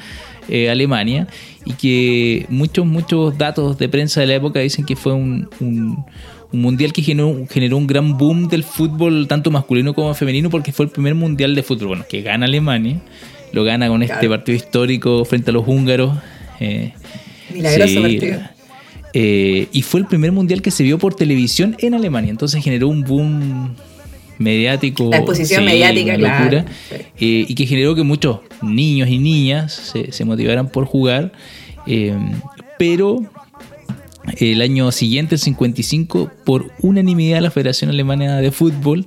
[0.49, 1.27] eh, Alemania,
[1.65, 6.05] y que muchos, muchos datos de prensa de la época dicen que fue un, un-
[6.49, 10.71] un mundial que generó, generó un gran boom del fútbol, tanto masculino como femenino, porque
[10.71, 13.01] fue el primer mundial de fútbol, bueno, que gana Alemania,
[13.51, 16.17] lo gana con este partido histórico frente a los húngaros.
[16.61, 16.93] eh,
[17.53, 18.39] Milagroso Sí, partido.
[19.19, 22.29] Eh, y fue el primer mundial que se vio por televisión en Alemania.
[22.29, 23.73] Entonces generó un boom
[24.37, 25.09] mediático.
[25.09, 26.43] La exposición mediática, una claro.
[26.43, 26.95] locura, Sí.
[26.95, 31.31] eh, y que generó que muchos niños y niñas se, se motivaran por jugar.
[31.87, 32.15] eh,
[32.77, 33.21] pero
[34.39, 39.05] el año siguiente, el 55, por unanimidad la Federación Alemana de Fútbol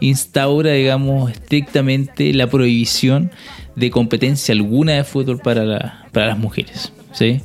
[0.00, 3.30] instaura, digamos, estrictamente la prohibición
[3.76, 6.92] de competencia alguna de fútbol para, la- para las mujeres.
[7.12, 7.40] ¿sí?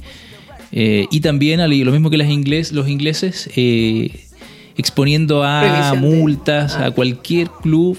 [0.78, 4.26] Eh, y también, lo mismo que las ingles, los ingleses, eh,
[4.76, 7.98] exponiendo a multas a cualquier club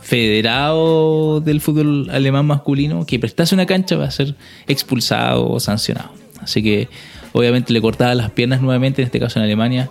[0.00, 4.34] federado del fútbol alemán masculino que prestase una cancha va a ser
[4.66, 6.10] expulsado o sancionado.
[6.40, 6.88] Así que
[7.32, 9.88] obviamente le cortaba las piernas nuevamente, en este caso en Alemania,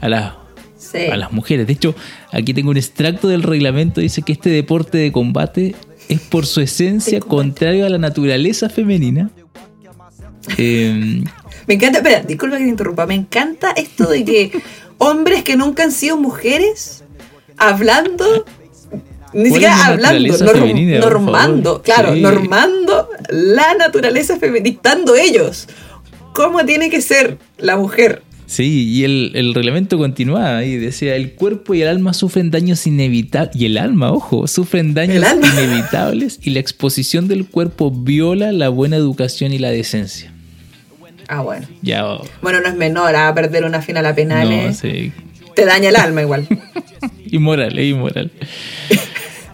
[0.00, 0.32] a las
[0.76, 0.98] Sí.
[1.12, 1.68] a las mujeres.
[1.68, 1.94] De hecho,
[2.32, 5.76] aquí tengo un extracto del reglamento, dice que este deporte de combate
[6.08, 9.30] es por su esencia contrario a la naturaleza femenina.
[10.58, 11.22] Eh,
[11.66, 14.62] Me encanta, espera, disculpa que te interrumpa, me encanta esto de que
[14.98, 17.04] hombres que nunca han sido mujeres
[17.56, 18.44] hablando,
[19.32, 22.20] ni ¿Cuál es siquiera la hablando, norm- normando, claro, Sí.
[22.20, 25.68] normando la naturaleza femenina, dictando ellos
[26.34, 28.22] cómo tiene que ser la mujer.
[28.46, 32.86] Sí, y el, el reglamento continuaba ahí, decía, el cuerpo y el alma sufren daños
[32.86, 38.68] inevitables, y el alma, ojo, sufren daños inevitables y la exposición del cuerpo viola la
[38.68, 40.31] buena educación y la decencia.
[41.28, 41.66] Ah, bueno.
[41.82, 44.66] Ya, oh, Bueno, no es menor a perder una final a penales.
[44.66, 45.12] no, sí.
[45.54, 46.46] Te daña el alma igual.
[47.30, 48.30] Inmoral, es inmoral.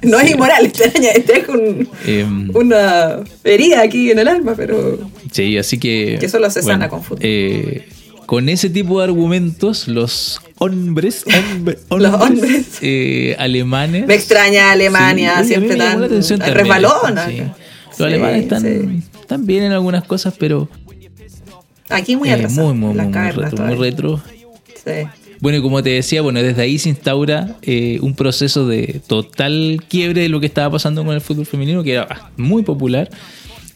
[0.00, 4.54] No es inmoral, te daña, te deja un- Em, una herida aquí en el alma,
[4.56, 4.96] pero
[5.32, 6.18] sí, así que...
[6.20, 7.18] Que solo se sana con fútbol.
[7.22, 7.88] eh,
[8.24, 12.78] con ese tipo de argumentos, los hombres, hombre- Los hombres.
[12.80, 14.06] eh, alemanes...
[14.06, 16.08] me extraña Alemania, Sí, siempre tan
[16.54, 17.26] resbalona.
[17.26, 17.38] sí.
[17.40, 19.02] Los Sí, alemanes están, sí.
[19.20, 20.68] están bien en algunas cosas, pero
[21.90, 22.74] Aquí muy eh, atrasado.
[22.74, 24.22] muy, muy, muy, muy retro, muy retro.
[24.84, 25.08] Sí.
[25.40, 29.84] Bueno, y como te decía, bueno, desde ahí se instaura eh, un proceso de total
[29.88, 33.08] quiebre de lo que estaba pasando con el fútbol femenino, que era muy popular.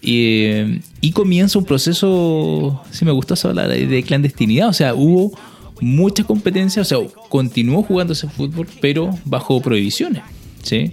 [0.01, 4.69] Y, eh, y comienza un proceso, si me gustó esa palabra, de clandestinidad.
[4.69, 5.33] O sea, hubo
[5.81, 6.99] mucha competencia, o sea,
[7.29, 10.23] continuó jugándose fútbol, pero bajo prohibiciones.
[10.63, 10.93] ¿sí?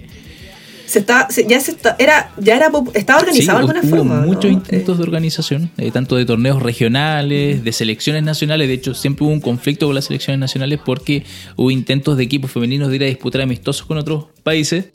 [0.90, 3.96] Se está, se- ya se está, era, ya era, estaba organizado Sí, de alguna hubo
[3.96, 4.20] forma.
[4.22, 4.26] ¿no?
[4.26, 8.66] muchos intentos de organización, eh, tanto de torneos regionales, de selecciones nacionales.
[8.66, 11.22] De hecho, siempre hubo un conflicto con las selecciones nacionales porque
[11.56, 14.86] hubo intentos de equipos femeninos de ir a disputar amistosos con otros países.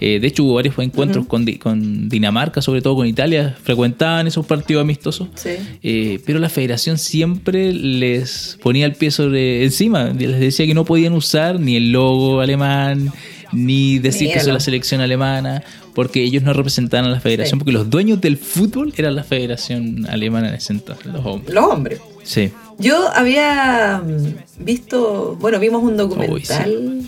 [0.00, 4.26] Eh, de hecho, hubo varios encuentros con, Di- con Dinamarca, sobre todo con Italia, frecuentaban
[4.26, 5.28] esos partidos amistosos.
[5.34, 5.50] Sí.
[5.82, 10.84] Eh, pero la federación siempre les ponía el pie sobre encima, les decía que no
[10.84, 13.12] podían usar ni el logo alemán,
[13.54, 15.62] ni decir que son la selección alemana,
[15.94, 17.60] porque ellos no representaban a la federación, Sí.
[17.60, 21.54] porque los dueños del fútbol eran la federación alemana en ese entonces, los hombres.
[21.54, 22.00] Los hombres.
[22.24, 27.02] Sí, Yo había mm, visto, bueno, vimos un documental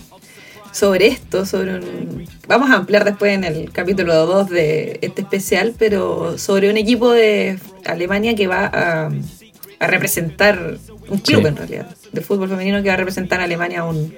[0.72, 2.24] sobre esto, sobre un...
[2.46, 7.10] Vamos a ampliar después en el capítulo 2 de este especial, pero sobre un equipo
[7.12, 9.10] de Alemania que va a,
[9.80, 10.76] a representar,
[11.08, 11.48] un club Sí.
[11.48, 14.12] en realidad, de fútbol femenino que va a representar a Alemania a un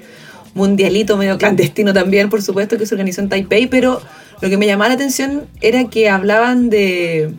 [0.54, 4.00] mundialito medio clandestino también, por supuesto, que se organizó en Taipei, pero
[4.40, 7.30] lo que me llamaba la atención era que hablaban de,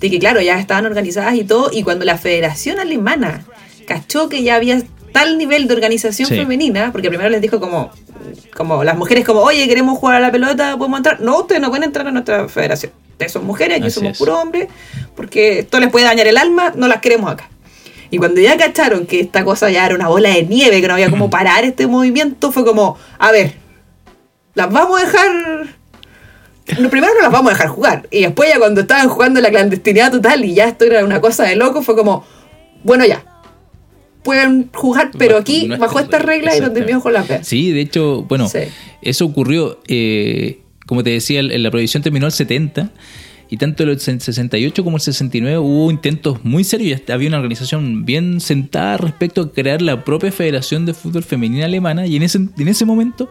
[0.00, 3.44] de que claro, ya estaban organizadas y todo, y cuando la Federación Alemana
[3.86, 6.36] cachó que ya había tal nivel de organización Sí.
[6.36, 7.90] femenina, porque primero les dijo como,
[8.54, 11.20] como las mujeres como, oye, queremos jugar a la pelota, podemos entrar.
[11.20, 12.92] No, ustedes no pueden entrar a nuestra federación.
[13.12, 14.18] Ustedes son mujeres, aquí Así somos es.
[14.18, 14.68] puros hombres,
[15.14, 17.48] porque esto les puede dañar el alma, no las queremos acá.
[18.10, 20.94] Y cuando ya cacharon que esta cosa ya era una bola de nieve, que no
[20.94, 23.54] había como parar este movimiento, fue como, a ver,
[24.54, 25.76] las vamos a dejar
[26.80, 28.08] no, primero no las vamos a dejar jugar.
[28.10, 31.20] Y después ya cuando estaban jugando en la clandestinidad total y ya esto era una
[31.20, 32.24] cosa de loco, fue como,
[32.82, 33.24] bueno ya,
[34.24, 36.80] pueden jugar, pero aquí bajo estas reglas y exactamente.
[36.80, 37.46] desviamos con las veas.
[37.46, 38.58] Sí, de hecho, bueno, Sí.
[39.02, 42.90] eso ocurrió, eh, como te decía, el- la prohibición terminó el 70
[43.48, 48.40] y tanto el 68 como el 69 hubo intentos muy serios había una organización bien
[48.40, 52.68] sentada respecto a crear la propia Federación de Fútbol Femenina Alemana y en ese, en
[52.68, 53.28] ese momento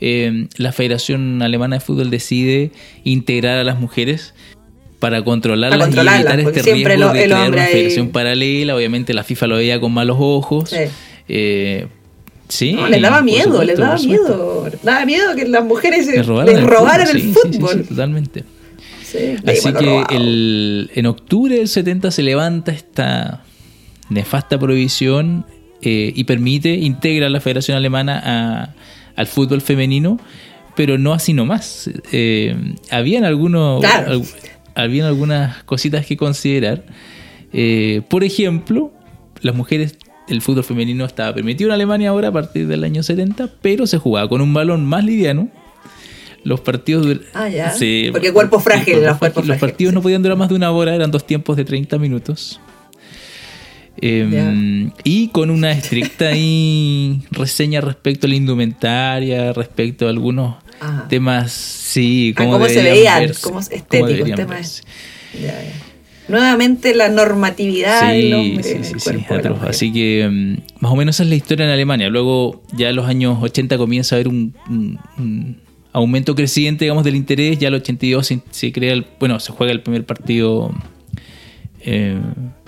[0.00, 2.70] eh, la Federación Alemana de Fútbol decide
[3.04, 4.32] integrar a las mujeres
[5.00, 8.74] para controlarlas, controlarlas, y evitar este siempre riesgo lo- de crear una ahí- federación paralela.
[8.76, 10.70] Obviamente la FIFA lo veía con malos ojos.
[10.70, 10.76] Sí.
[11.28, 11.86] Eh,
[12.48, 14.68] sí, No, les daba miedo, supuesto, les daba miedo.
[14.70, 17.40] Les daba miedo que las mujeres Les robaran, les el robaran fútbol, el sí, sí,
[17.52, 17.74] sí, fútbol.
[17.82, 18.44] sí, totalmente.
[19.10, 23.42] Sí, Así que el, en octubre del 70 se levanta esta
[24.10, 25.46] nefasta prohibición
[25.80, 28.74] eh, y permite, integra a la Federación Alemana a-
[29.16, 30.18] al fútbol femenino,
[30.76, 31.90] pero no así nomás.
[32.12, 32.54] Eh,
[32.90, 34.12] habían algunos, Claro.
[34.12, 34.22] al-
[34.74, 36.84] habían algunas cositas que considerar.
[37.52, 38.92] Eh, por ejemplo,
[39.40, 39.96] las mujeres,
[40.28, 43.98] el fútbol femenino estaba permitido en Alemania ahora a partir del año 70, pero se
[43.98, 45.48] jugaba con un balón más liviano.
[46.48, 47.70] Los partidos Ah, ya.
[47.70, 49.94] Sí, Porque cuerpo frágil, cuerpo los cuerpos Los frágiles, partidos sí.
[49.94, 52.60] no podían durar más de una hora, eran dos tiempos de 30 minutos.
[54.00, 61.06] Em, y con una estricta ahí reseña respecto a la indumentaria, respecto a algunos Ah.
[61.08, 64.54] temas, sí, Ah, cómo, cómo se veían, verse, cómo es cómo estético el deberían tema.
[64.54, 64.82] verse.
[65.34, 65.72] Ya, ya.
[66.28, 69.58] Nuevamente la normatividad del Sí, hombre sí, sí, sí, atroz.
[69.64, 72.08] Así que mm, más o menos esa es la historia en Alemania.
[72.10, 75.56] Luego ya en los años 80 comienza a haber un, un- un
[75.98, 77.58] aumento creciente, digamos, del interés.
[77.58, 80.72] Ya el 82 se, se crea, el, bueno, se juega el primer partido
[81.80, 82.18] eh,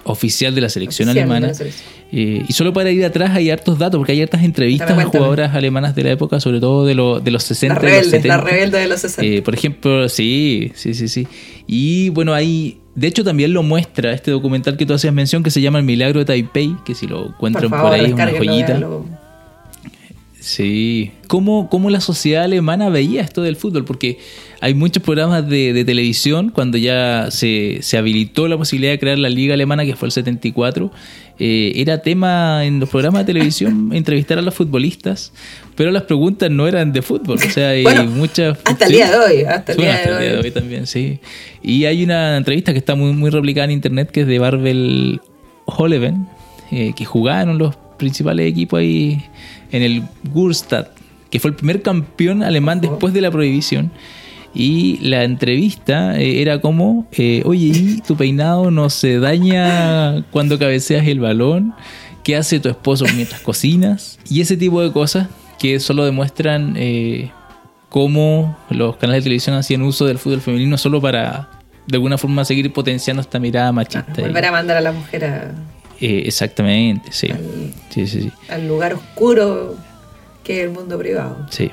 [0.05, 1.49] oficial de la selección Oficial de alemana.
[1.49, 1.88] la selección.
[2.12, 5.55] Eh, y solo para ir atrás hay hartos datos, porque hay hartas entrevistas a jugadoras
[5.55, 8.11] alemanas de la época, sobre todo de, lo- de los 60 La y los rebelde,
[8.11, 8.37] 70.
[8.37, 9.25] la rebelde de los 60.
[9.37, 11.29] Eh, por ejemplo, sí, sí, sí, sí.
[11.69, 15.51] Y bueno, ahí, de hecho también lo muestra este documental que tú hacías mención que
[15.53, 18.27] se llama El Milagro de Taipei, que si lo encuentran por, favor, ahí es una
[18.27, 18.66] joyita.
[18.69, 19.05] véanlo.
[20.40, 21.12] Sí.
[21.29, 23.85] ¿Cómo, ¿Cómo la sociedad alemana veía esto del fútbol?
[23.85, 24.18] Porque
[24.61, 29.18] hay muchos programas de, de televisión, cuando ya se, se habilitó la posibilidad de crear
[29.18, 30.90] la Liga Alemana, que fue el 74,
[31.38, 35.33] eh, era tema en los programas de televisión entrevistar a los futbolistas,
[35.76, 37.37] pero las preguntas no eran de fútbol.
[37.37, 38.59] O sea, hay Bueno, muchas...
[38.64, 40.44] hasta el día de hoy, hasta el día hasta de el día de hoy.
[40.44, 41.20] hoy también, sí.
[41.62, 45.20] Y hay una entrevista que está muy, muy replicada en internet que es de Barbel
[45.66, 46.26] Holeven,
[46.72, 49.22] eh, que jugaron los principales equipos ahí
[49.73, 50.03] en el
[50.33, 50.89] Gurstadt,
[51.31, 53.91] que fue el primer campeón alemán después de la prohibición.
[54.53, 60.59] Y la entrevista eh, era como, eh, oye, ¿y tu peinado no se daña cuando
[60.59, 61.73] cabeceas el balón?
[62.25, 64.19] ¿Qué hace tu esposo mientras cocinas?
[64.29, 65.29] Y ese tipo de cosas
[65.59, 67.31] que solo demuestran eh,
[67.89, 71.49] cómo los canales de televisión hacían uso del fútbol femenino solo para,
[71.87, 74.15] de alguna forma, seguir potenciando esta mirada Ah, machista.
[74.19, 75.53] y- volver a mandar a la mujer a-
[76.01, 77.31] eh, exactamente, sí.
[77.31, 77.41] al,
[77.91, 78.31] Sí, sí, sí.
[78.49, 79.77] al lugar oscuro
[80.45, 81.47] que es el mundo privado.
[81.51, 81.71] Sí.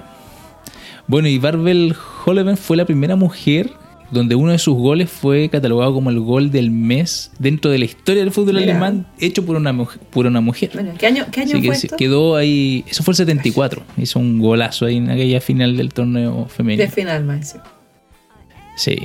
[1.08, 3.72] Bueno, y Barbel Holeven fue la primera mujer
[4.12, 7.86] donde uno de sus goles fue catalogado como el gol del mes dentro de la
[7.86, 8.72] historia del fútbol Mira.
[8.72, 10.72] alemán hecho por una, mujer- por una mujer.
[10.74, 11.96] Bueno, ¿qué año, qué año Así que fue esto?
[11.98, 16.46] quedó ahí, eso fue el 74, hizo un golazo ahí en aquella final del torneo
[16.48, 16.84] femenino.
[16.86, 17.58] De final, más.
[18.78, 18.98] sí.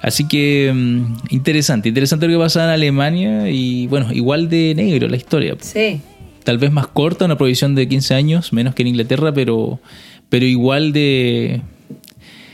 [0.00, 0.06] Sí.
[0.06, 5.08] Así que mm, interesante, interesante lo que pasaba en Alemania y bueno, igual de negro
[5.08, 5.56] la historia.
[5.60, 6.00] Sí,
[6.44, 9.78] Tal vez más corta, una provisión de 15 años, menos que en Inglaterra, pero,
[10.30, 11.60] pero igual de,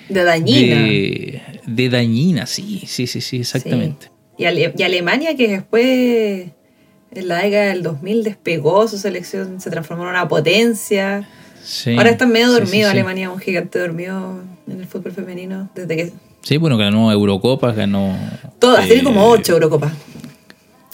[0.08, 0.82] de dañina.
[0.82, 4.06] de, de dañina, sí, sí, sí, sí, exactamente.
[4.06, 4.12] Sí.
[4.38, 6.48] Y, Ale- y Alemania, que después,
[7.12, 11.26] en la década del 2000, despegó su selección, se transformó en una potencia.
[11.62, 11.94] Sí.
[11.96, 12.92] Ahora está medio sí, dormido sí.
[12.92, 15.70] Alemania, un gigante dormido en el fútbol femenino.
[15.76, 16.12] Desde que.
[16.46, 18.16] Sí, bueno, ganó Eurocopas, ganó
[18.60, 19.92] Todas, eh, tiene como ocho Eurocopas.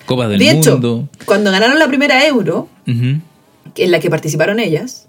[0.06, 1.08] Copas del De hecho, Mundo.
[1.26, 3.20] cuando ganaron la primera Euro, en
[3.90, 5.08] la que participaron ellas,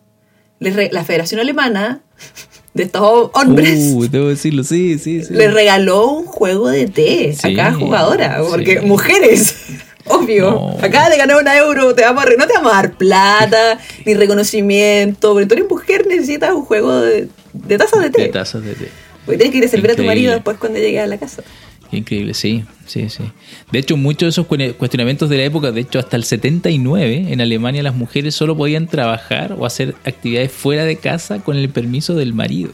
[0.59, 2.01] la Federación Alemana
[2.73, 5.33] de estos hombres Uh, debo decirlo, sí, sí, sí.
[5.33, 8.41] le regaló un juego de té Sí, a cada jugadora.
[8.49, 8.85] Porque sí.
[8.85, 9.55] mujeres,
[10.07, 10.77] obvio, No.
[10.85, 14.13] acabas de ganar una euro, te vamos a no te vamos a dar plata ni
[14.13, 15.33] reconocimiento.
[15.35, 18.21] Pero tú eres mujer, necesitas un juego de, de tazas de té.
[18.23, 18.89] De tazas de té.
[19.25, 21.43] Porque tienes que ir a servir a tu marido después cuando llegues a la casa.
[21.91, 23.23] Increíble, sí, sí, sí.
[23.71, 27.39] De hecho, muchos de esos cuestionamientos de la época, de hecho, hasta el 79, en
[27.39, 32.15] Alemania las mujeres solo podían trabajar o hacer actividades fuera de casa con el permiso
[32.15, 32.71] del marido.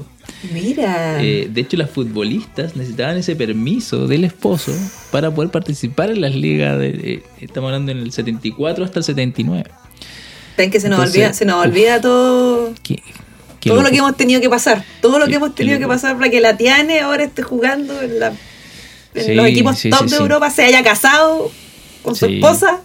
[0.53, 1.21] Mira.
[1.21, 4.71] Eh, de hecho, las futbolistas necesitaban ese permiso del esposo
[5.11, 6.79] para poder participar en las ligas.
[6.79, 9.65] De, eh, estamos hablando en el 74 hasta el 79.
[10.57, 11.65] Ven que se nos entonces, olvida, se nos uf.
[11.71, 12.73] olvida todo.
[12.83, 13.01] Qué-
[13.59, 16.17] qué todo lo que hemos tenido que pasar, todo lo que hemos tenido que pasar
[16.17, 18.33] para que la Tiane ahora esté jugando en, la-
[19.13, 20.17] en Sí, los equipos sí, top sí, de.
[20.17, 21.51] Europa, se haya casado
[22.03, 22.81] con su esposa.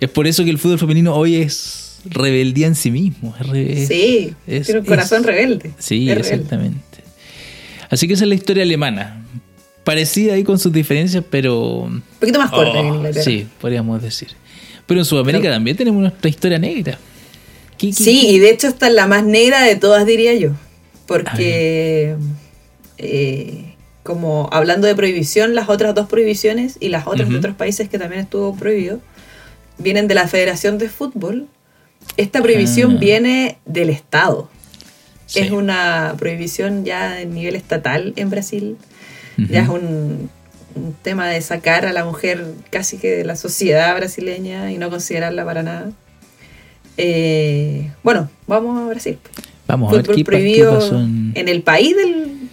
[0.00, 3.34] Es por eso que el fútbol femenino hoy es rebeldía en sí mismo.
[3.40, 5.72] es re- Sí, es- tiene un corazón es- rebelde.
[5.78, 6.20] Sí, rebelde.
[6.20, 6.78] exactamente.
[7.90, 9.22] Así que esa es la historia alemana.
[9.84, 11.58] Parecida ahí con sus diferencias, pero...
[11.80, 13.24] Un poquito más corta Oh, que en Inglaterra.
[13.24, 14.28] Sí, podríamos decir.
[14.86, 16.98] Pero en Sudamérica Pero- también tenemos nuestra historia negra.
[17.78, 18.32] ¿Qué- qué- Sí, qué?
[18.32, 20.50] y de hecho esta es la más negra de todas, diría yo.
[21.06, 22.16] Porque,
[22.98, 27.88] eh, como hablando de prohibición, las otras dos prohibiciones y las otras de otros países
[27.88, 29.00] que también estuvo prohibido,
[29.78, 31.46] vienen de la Federación de Fútbol.
[32.16, 32.98] Esta prohibición Ah.
[33.00, 34.50] viene del Estado.
[35.26, 35.40] Sí.
[35.40, 38.76] Es una prohibición ya a nivel estatal en Brasil.
[39.36, 40.28] Ya es un,
[40.74, 44.90] un tema de sacar a la mujer casi que de la sociedad brasileña y no
[44.90, 45.92] considerarla para nada.
[46.98, 49.18] Eh, bueno, vamos a Brasil.
[49.66, 52.48] Vamos a ver qué, prohibido pasó en, en el país del...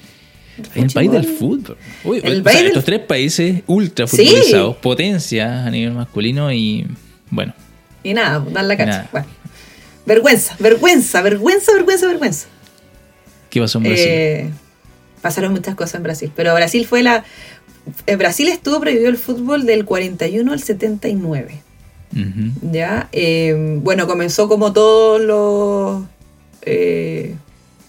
[0.76, 1.78] en el país del fútbol.
[2.04, 4.18] Uy, En el o país sea, del- estos tres países ultra Sí.
[4.26, 6.86] futbolizados, potencia a nivel masculino y
[7.32, 7.54] bueno,
[8.04, 8.90] Y nada, dar la cacha.
[8.92, 9.10] Nada.
[9.12, 9.28] Bueno.
[10.06, 12.48] Vergüenza, vergüenza, vergüenza, vergüenza, vergüenza.
[13.50, 14.06] ¿qué pasó en Brasil?
[14.08, 14.50] Eh,
[15.22, 17.24] pasaron muchas cosas en Brasil, pero Brasil fue la...
[18.06, 21.62] En Brasil estuvo prohibido el fútbol del 41 al 79.
[22.72, 26.04] Ya, eh, bueno, comenzó como todos los.
[26.62, 27.36] eh,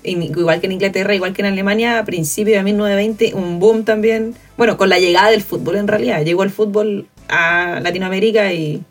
[0.02, 4.34] igual que en Inglaterra, igual que en Alemania, a principios de 1920, un boom también.
[4.56, 6.24] Bueno, con la llegada del fútbol en realidad.
[6.24, 8.82] Llegó el fútbol a Latinoamérica y,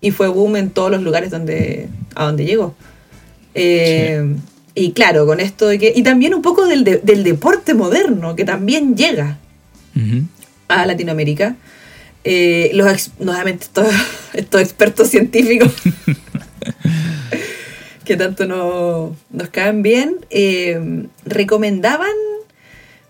[0.00, 2.74] y fue boom en todos los lugares donde, a donde llegó.
[3.54, 4.36] Eh,
[4.74, 5.92] Y claro, con esto de que.
[5.96, 9.38] Y también un poco del, de- del deporte moderno, que también llega
[10.68, 11.56] a Latinoamérica.
[12.28, 13.86] Eh, los ex- nuevamente estos,
[14.34, 15.72] estos expertos científicos
[18.04, 22.10] que tanto no- nos caen bien, eh, recomendaban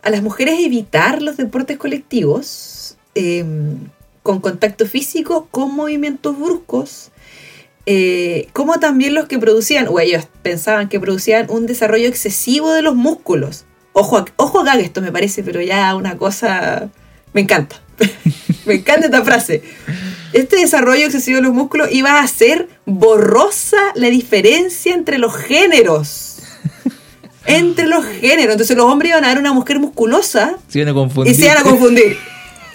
[0.02, 3.44] a las mujeres evitar los deportes colectivos eh,
[4.22, 7.10] con contacto físico, con movimientos bruscos,
[7.86, 12.82] eh, como también los que producían, o ellos pensaban que producían un desarrollo excesivo de
[12.82, 13.64] los músculos.
[13.92, 16.90] Ojo, a- ojo acá que esto me parece, pero ya una cosa...
[17.32, 17.80] Me encanta.
[18.66, 19.62] Me encanta esta frase.
[20.32, 26.38] Este desarrollo excesivo de los músculos iba a hacer borrosa la diferencia entre los géneros.
[27.46, 28.52] Entre los géneros.
[28.52, 31.34] Entonces los hombres iban a ver una mujer musculosa Se iban a y confundir.
[31.34, 32.18] se iban a confundir.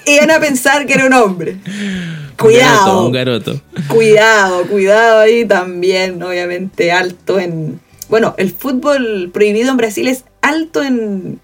[0.05, 1.57] Iban a pensar que era un hombre.
[1.65, 2.85] Un Cuidado.
[2.85, 3.61] garoto, un garoto.
[3.87, 7.79] Cuidado, cuidado ahí también, obviamente, alto en...
[8.09, 11.39] Bueno, el fútbol prohibido en Brasil es alto en,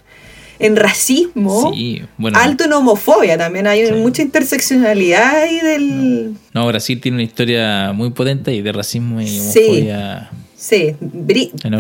[0.60, 2.38] en racismo, Sí, bueno.
[2.39, 3.68] alto en homofobia también.
[3.68, 3.93] Hay Sí.
[3.93, 6.34] mucha interseccionalidad ahí del...
[6.53, 10.30] No, Brasil tiene una historia muy potente y de racismo y homofobia.
[10.58, 10.95] Sí,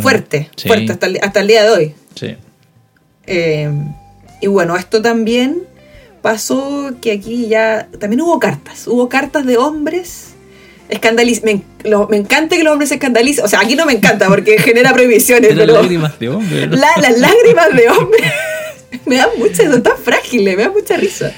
[0.01, 0.67] fuerte, Sí.
[0.67, 1.93] fuerte hasta el, hasta el día de hoy.
[2.15, 2.35] Sí.
[3.25, 3.69] Eh,
[4.41, 5.63] y bueno, esto también
[6.21, 10.33] pasó que aquí ya también hubo cartas, hubo cartas de hombres
[10.89, 13.85] escandaliz me, en- lo- me encanta que los hombres se escandalicen, o sea, aquí no
[13.85, 16.67] me encanta porque genera prohibiciones, pero lágrimas de hombre.
[16.67, 16.77] ¿no?
[16.77, 18.31] la- las lágrimas de hombres
[19.05, 21.31] me dan mucha, son tan frágiles, me dan mucha risa.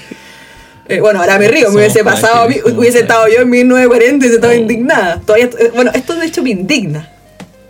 [0.88, 4.28] Eh, bueno, ahora me río, me hubiese pasado, frágiles, hubiese estado yo en 1940 y
[4.28, 4.56] hubiese estado Oh.
[4.56, 5.20] indignada.
[5.20, 7.08] Todavía, eh, bueno, esto de hecho me indigna.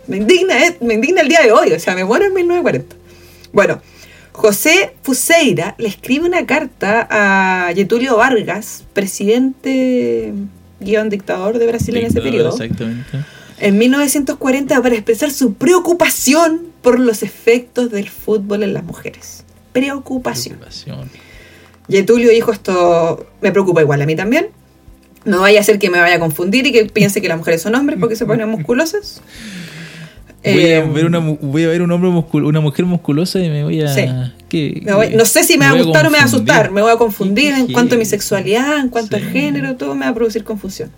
[0.07, 2.95] Me indigna, eh, me indigna el día de hoy, o sea, me muero en 1940.
[3.53, 3.79] Bueno,
[4.31, 10.33] José Fuseira le escribe una carta a Getulio Vargas, presidente
[10.79, 13.19] guion dictador de Brasil en ese periodo, Exactamente.
[13.59, 19.43] en 1940 para expresar su preocupación por los efectos del fútbol en las mujeres.
[19.71, 20.57] Preocupación.
[20.57, 21.09] Preocupación.
[21.89, 24.47] Getulio dijo esto, me preocupa igual a mí también.
[25.25, 27.61] No vaya a ser que me vaya a confundir y que piense que las mujeres
[27.61, 29.21] son hombres porque se ponen musculosas.
[30.43, 33.47] Voy, Eh, a ver una, voy a ver un hombre muscul- una mujer musculosa y
[33.47, 33.93] me voy a.
[33.93, 34.05] Sí.
[34.49, 35.15] ¿qué- me voy- qué?
[35.15, 36.71] no sé si me, va a gustar o me va a asustar.
[36.71, 39.23] Me voy a confundir en ¿Qué- cuanto a mi sexualidad, en cuanto Sí.
[39.23, 40.89] al género, todo me va a producir confusión.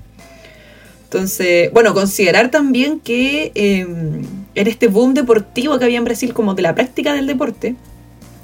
[1.04, 6.54] Entonces, bueno, considerar también que eh, en este boom deportivo que había en Brasil, como
[6.56, 7.76] de la práctica del deporte,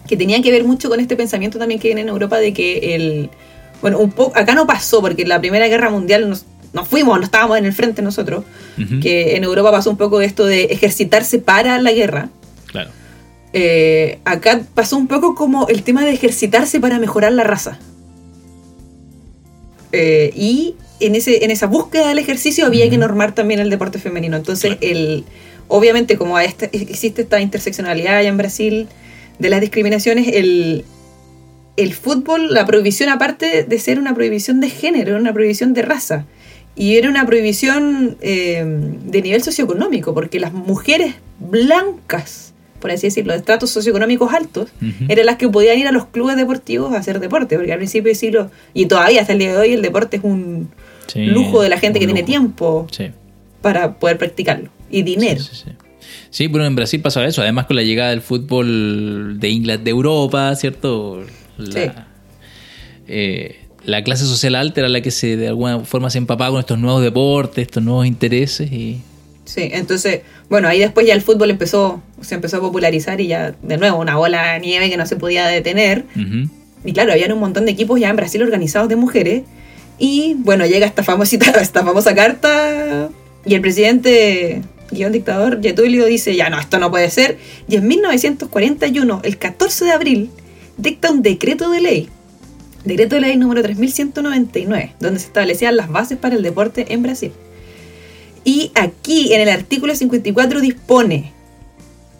[0.09, 2.95] que tenía que ver mucho con este pensamiento también que viene en Europa de que
[2.95, 3.29] el.
[3.81, 4.37] Bueno, un poco.
[4.37, 7.65] Acá no pasó, porque en la Primera Guerra Mundial nos, nos fuimos, no estábamos en
[7.65, 8.43] el frente nosotros.
[9.01, 12.29] Que en Europa pasó un poco esto de ejercitarse para la guerra.
[12.67, 12.89] Claro.
[13.53, 17.77] Eh, acá pasó un poco como el tema de ejercitarse para mejorar la raza.
[19.91, 23.99] Eh, y en, ese, en esa búsqueda del ejercicio había que normar también el deporte
[23.99, 24.37] femenino.
[24.37, 24.93] Entonces, Claro.
[24.97, 25.23] el,
[25.67, 28.87] obviamente, como a esta- existe esta interseccionalidad allá en Brasil
[29.39, 30.83] de las discriminaciones, el,
[31.77, 35.81] el fútbol, la prohibición, aparte de ser una prohibición de género, era una prohibición de
[35.81, 36.25] raza.
[36.75, 43.33] Y era una prohibición eh, de nivel socioeconómico, porque las mujeres blancas, por así decirlo,
[43.33, 44.69] de estratos socioeconómicos altos,
[45.09, 48.09] eran las que podían ir a los clubes deportivos a hacer deporte, porque al principio
[48.09, 50.69] del siglo, y todavía hasta el día de hoy, el deporte es un
[51.07, 53.07] Sí, lujo de la gente que tiene tiempo Sí.
[53.61, 55.41] para poder practicarlo, y dinero.
[55.41, 55.65] Sí,
[56.29, 57.41] sí, bueno, en Brasil pasaba eso.
[57.41, 61.23] Además, con la llegada del fútbol de Inglaterra, de Europa, ¿cierto?
[61.57, 61.89] La, Sí.
[63.07, 63.55] eh,
[63.85, 66.77] la clase social alta era la que se de alguna forma se empapaba con estos
[66.79, 68.71] nuevos deportes, estos nuevos intereses.
[68.71, 69.01] Y
[69.45, 73.55] Sí, entonces, bueno, ahí después ya el fútbol empezó, se empezó a popularizar y ya,
[73.63, 76.05] de nuevo, una bola de nieve que no se podía detener.
[76.85, 79.41] Y claro, habían un montón de equipos ya en Brasil organizados de mujeres.
[79.97, 83.09] Y bueno, llega esta famosita, esta famosa carta.
[83.43, 87.37] Y el presidente, guion dictador, Getulio, dice: Ya no, esto no puede ser.
[87.67, 90.29] Y en 1941, el 14 de abril,
[90.77, 92.09] dicta un decreto de ley.
[92.85, 97.31] Decreto de ley número 3199, donde se establecían las bases para el deporte en Brasil.
[98.43, 101.33] Y aquí, en el artículo 54, dispone,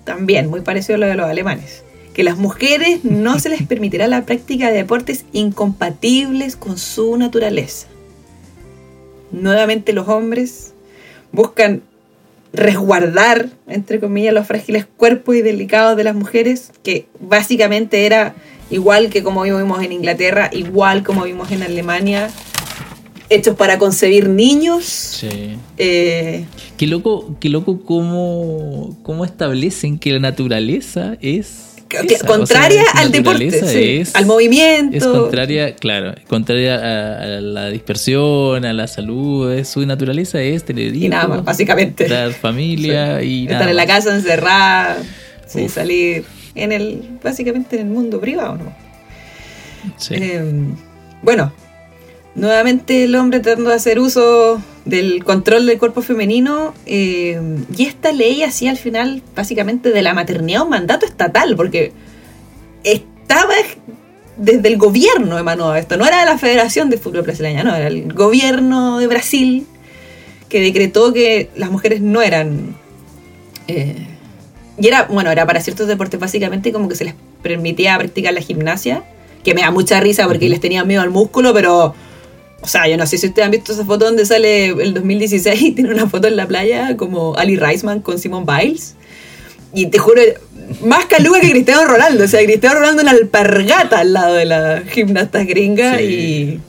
[0.03, 4.07] también muy parecido a lo de los alemanes, que las mujeres no se les permitirá
[4.07, 7.87] la práctica de deportes incompatibles con su naturaleza.
[9.31, 10.73] Nuevamente los hombres
[11.31, 11.83] buscan
[12.53, 18.35] resguardar, entre comillas, los frágiles cuerpos y delicados de las mujeres, que básicamente era
[18.69, 22.29] igual que como vimos en Inglaterra, igual como vimos en Alemania,
[23.29, 24.85] hechos para concebir niños.
[24.85, 25.57] Sí.
[25.77, 26.45] eh,
[26.77, 31.68] Qué loco, qué loco cómo, cómo establecen que la naturaleza es.
[31.89, 34.95] Esa, contraria o sea, la al deporte, naturaleza sí, es- al movimiento.
[34.97, 39.51] Es contraria, claro, contraria a, a la dispersión, a la salud.
[39.53, 42.05] es- su naturaleza es tener y nada más, básicamente.
[42.05, 44.97] tener familia y Estar nada en la casa encerrada,
[45.47, 46.23] sin salir,
[46.55, 48.73] en el, básicamente en el mundo privado, ¿no?
[49.97, 50.15] Sí.
[50.15, 50.43] Eh,
[51.21, 51.51] bueno,
[52.35, 57.39] nuevamente el hombre tratando de hacer uso del control del cuerpo femenino eh,
[57.75, 61.91] y esta ley hacía al final básicamente de la maternidad un mandato estatal porque
[62.83, 63.53] estaba
[64.37, 67.87] desde el gobierno emanó esto, no era de la Federación de Fútbol Brasileña, no, era
[67.87, 69.67] el gobierno de Brasil
[70.47, 72.75] que decretó que las mujeres no eran...
[73.67, 74.07] eh,
[74.81, 78.39] y era, bueno, era para ciertos deportes básicamente como que se les permitía practicar la
[78.39, 79.03] gimnasia,
[79.43, 81.93] que me da mucha risa porque les tenía miedo al músculo, pero...
[82.61, 85.61] O sea, yo no sé si ustedes han visto esa foto donde sale el 2016
[85.61, 88.95] y tiene una foto en la playa como Ali Reisman con Simone Biles.
[89.73, 90.21] Y te juro,
[90.83, 92.23] más caluga que Cristiano Ronaldo.
[92.25, 95.97] O sea, Cristiano Ronaldo una alpargata al lado de la gimnasta gringa.
[95.97, 96.59] Sí.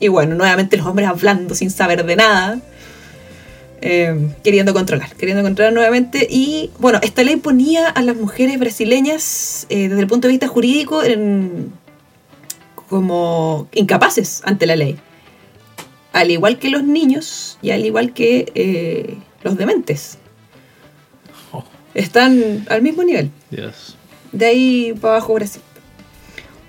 [0.00, 2.60] Y, y bueno, nuevamente los hombres hablando sin saber de nada.
[3.82, 6.26] eh, queriendo controlar, queriendo controlar nuevamente.
[6.30, 10.48] Y bueno, esta ley ponía a las mujeres brasileñas eh, desde el punto de vista
[10.48, 11.72] jurídico en,
[12.88, 14.98] como incapaces ante la ley.
[16.12, 20.18] Al igual que los niños y al igual que eh, los dementes.
[21.52, 21.64] Oh.
[21.94, 23.30] Están al mismo nivel.
[24.32, 25.62] De ahí para abajo Brasil.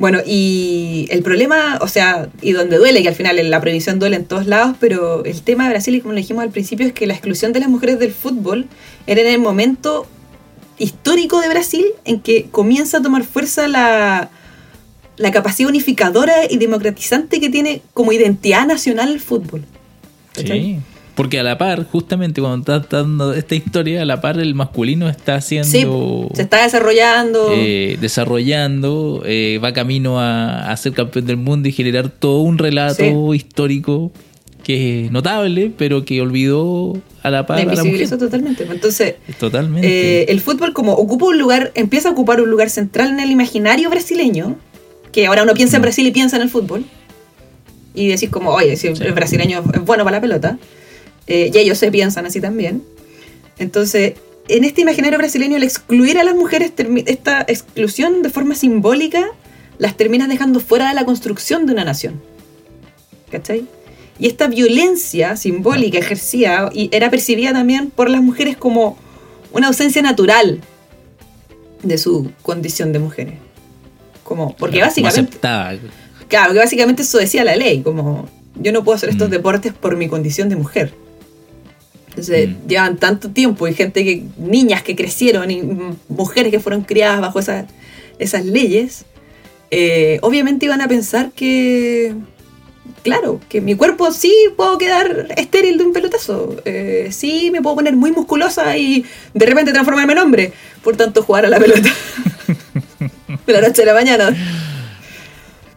[0.02, 4.16] Bueno, y el problema, o sea, y donde duele, que al final la prohibición duele
[4.16, 6.94] en todos lados, pero el tema de Brasil, y como lo dijimos al principio, es
[6.94, 8.66] que la exclusión de las mujeres del fútbol
[9.06, 10.08] era en el momento
[10.80, 14.32] histórico de Brasil en que comienza a tomar fuerza la,
[15.18, 19.64] la capacidad unificadora y democratizante que tiene como identidad nacional el fútbol.
[20.34, 20.62] ¿Cachai?
[20.62, 20.78] Sí.
[21.14, 25.10] Porque a la par, justamente cuando está dando esta historia, a la par el masculino
[25.10, 26.28] está haciendo.
[26.30, 27.50] Sí, se está desarrollando.
[27.54, 32.58] eh, desarrollando, eh, va camino a, a ser campeón del mundo y generar todo un
[32.58, 34.12] relato histórico
[34.64, 36.94] que es notable, pero que olvidó
[37.24, 38.10] a la par la a la mujer.
[38.10, 38.64] totalmente.
[38.70, 40.22] Entonces, Totalmente.
[40.22, 43.32] Eh, el fútbol como ocupa un lugar, empieza a ocupar un lugar central en el
[43.32, 44.56] imaginario brasileño,
[45.12, 45.84] que ahora uno piensa en Mm.
[45.84, 46.86] Brasil y piensa en el fútbol,
[47.94, 50.58] y decís como, oye, si el brasileño es bueno para la pelota,
[51.28, 52.84] eh, y ellos se piensan así también.
[53.58, 54.14] Entonces,
[54.48, 56.72] en este imaginario brasileño, el excluir a las mujeres,
[57.06, 59.32] esta exclusión de forma simbólica,
[59.78, 62.22] las terminas dejando fuera de la construcción de una nación.
[63.30, 63.66] ¿Cachai?
[64.20, 68.98] Y esta violencia simbólica ejercida y era percibida también por las mujeres como
[69.52, 70.62] una ausencia natural
[71.82, 73.34] de su condición de mujeres.
[74.24, 75.38] Como, porque Como básicamente,
[76.28, 79.32] claro, que básicamente eso decía la ley, como yo no puedo hacer estos Mm.
[79.32, 80.94] deportes por mi condición de mujer.
[82.10, 82.68] Entonces, Mm.
[82.68, 85.62] llevan tanto tiempo y gente que, niñas que crecieron y
[86.10, 87.66] mujeres que fueron criadas bajo esa-
[88.20, 89.06] esas leyes,
[89.72, 92.14] eh, obviamente iban a pensar que,
[93.04, 97.78] claro, que mi cuerpo sí puedo quedar estéril de un pelotazo, eh, sí me puedo
[97.78, 100.54] poner muy musculosa y de repente transformarme en hombre,
[100.84, 101.90] por tanto jugar a la pelota.
[103.48, 104.36] de la noche a la mañana.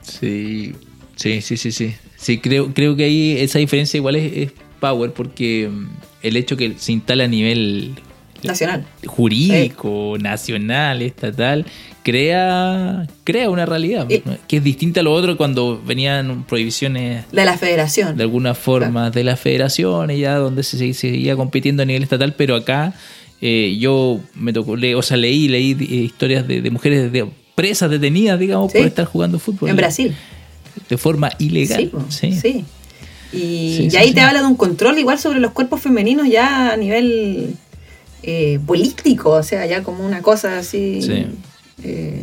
[0.02, 0.74] Sí,
[1.16, 1.94] sí, sí, sí, sí.
[2.16, 5.86] Sí, creo, creo que ahí esa diferencia igual es, es power porque mm,
[6.22, 7.94] el hecho que se instala a nivel
[8.42, 8.84] Nacional.
[9.06, 11.64] jurídico, nacional, estatal,
[12.02, 14.06] crea, crea una realidad
[14.46, 18.16] que es distinta a lo otro cuando venían prohibiciones De la federación.
[18.16, 22.34] de alguna forma de las federaciones ya donde se, se seguía compitiendo a nivel estatal,
[22.36, 22.92] pero acá
[23.40, 27.26] eh, yo me tocó, le- o sea, leí, leí eh, historias de, de mujeres de,
[27.54, 28.78] presas detenidas, digamos, Sí.
[28.78, 29.70] por estar jugando fútbol.
[29.70, 30.16] En Brasil.
[30.88, 31.80] De forma ilegal.
[31.80, 32.32] Sí, po, Sí.
[32.32, 32.64] sí.
[33.32, 36.76] Y, y ahí te habla de un control igual sobre los cuerpos femeninos ya a
[36.76, 37.54] nivel
[38.22, 41.02] eh, político, o sea, ya como una cosa así.
[41.02, 41.26] Sí.
[41.82, 42.22] eh,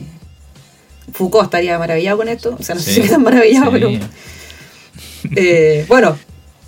[1.13, 3.89] Foucault estaría maravillado con esto, o sea, no sé si tan maravillado, pero...
[5.35, 6.17] eh, bueno,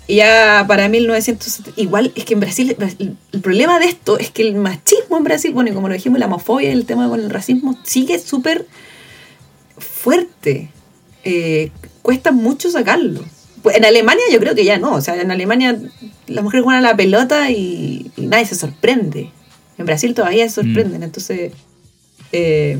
[0.06, 2.76] y ya para 1970, igual es que en Brasil,
[3.32, 6.18] el problema de esto es que el machismo en Brasil, bueno, y como lo dijimos,
[6.18, 8.66] la homofobia y el tema con el racismo sigue súper
[9.78, 10.70] fuerte.
[11.24, 11.70] Eh,
[12.02, 13.24] cuesta mucho sacarlo.
[13.62, 15.78] Pues en Alemania yo creo que ya no, o sea, en Alemania
[16.26, 19.30] las mujeres juegan a la pelota y, y nadie se sorprende.
[19.78, 21.52] En Brasil todavía se sorprenden, entonces
[22.32, 22.78] eh,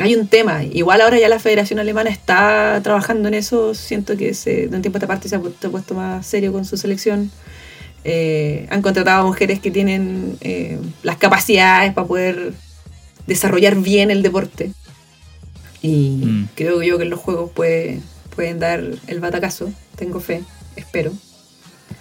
[0.00, 0.64] hay un tema.
[0.64, 4.82] Igual ahora ya la Federación Alemana está trabajando en eso, siento que se, de un
[4.82, 7.30] tiempo a esta parte se ha puesto, puesto más serio con su selección.
[8.04, 12.52] Eh, han contratado a mujeres que tienen eh, las capacidades para poder
[13.26, 14.72] desarrollar bien el deporte.
[15.80, 16.48] Y Mm.
[16.54, 18.00] creo yo que en los juegos puede-
[18.34, 19.70] pueden dar el batacazo.
[19.96, 20.42] Tengo fe,
[20.76, 21.12] espero.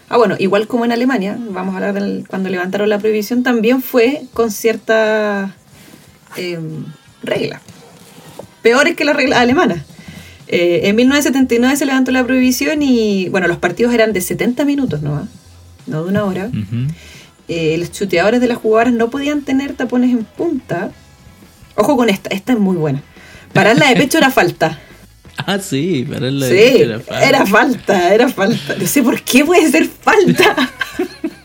[0.10, 3.82] Ah, bueno, igual como en Alemania, vamos a hablar del cuando levantaron la prohibición, también
[3.82, 5.56] fue con cierta
[6.36, 6.60] eh,
[7.24, 7.62] regla.
[8.64, 9.84] Peores que las reglas alemanas.
[10.48, 15.02] Eh, en 1979 se levantó la prohibición y, bueno, los partidos eran de 70 minutos
[15.02, 15.26] nomás,
[15.88, 16.50] no de una hora.
[17.48, 20.92] Eh, los chuteadores de las jugadoras no podían tener tapones en punta.
[21.76, 23.02] Ojo con esta, esta es muy buena.
[23.54, 24.80] Pararla de pecho era falta.
[25.36, 27.28] Ah, sí, para la Sí, era falta.
[27.28, 28.76] era falta, era falta.
[28.80, 30.72] No sé por qué puede ser falta.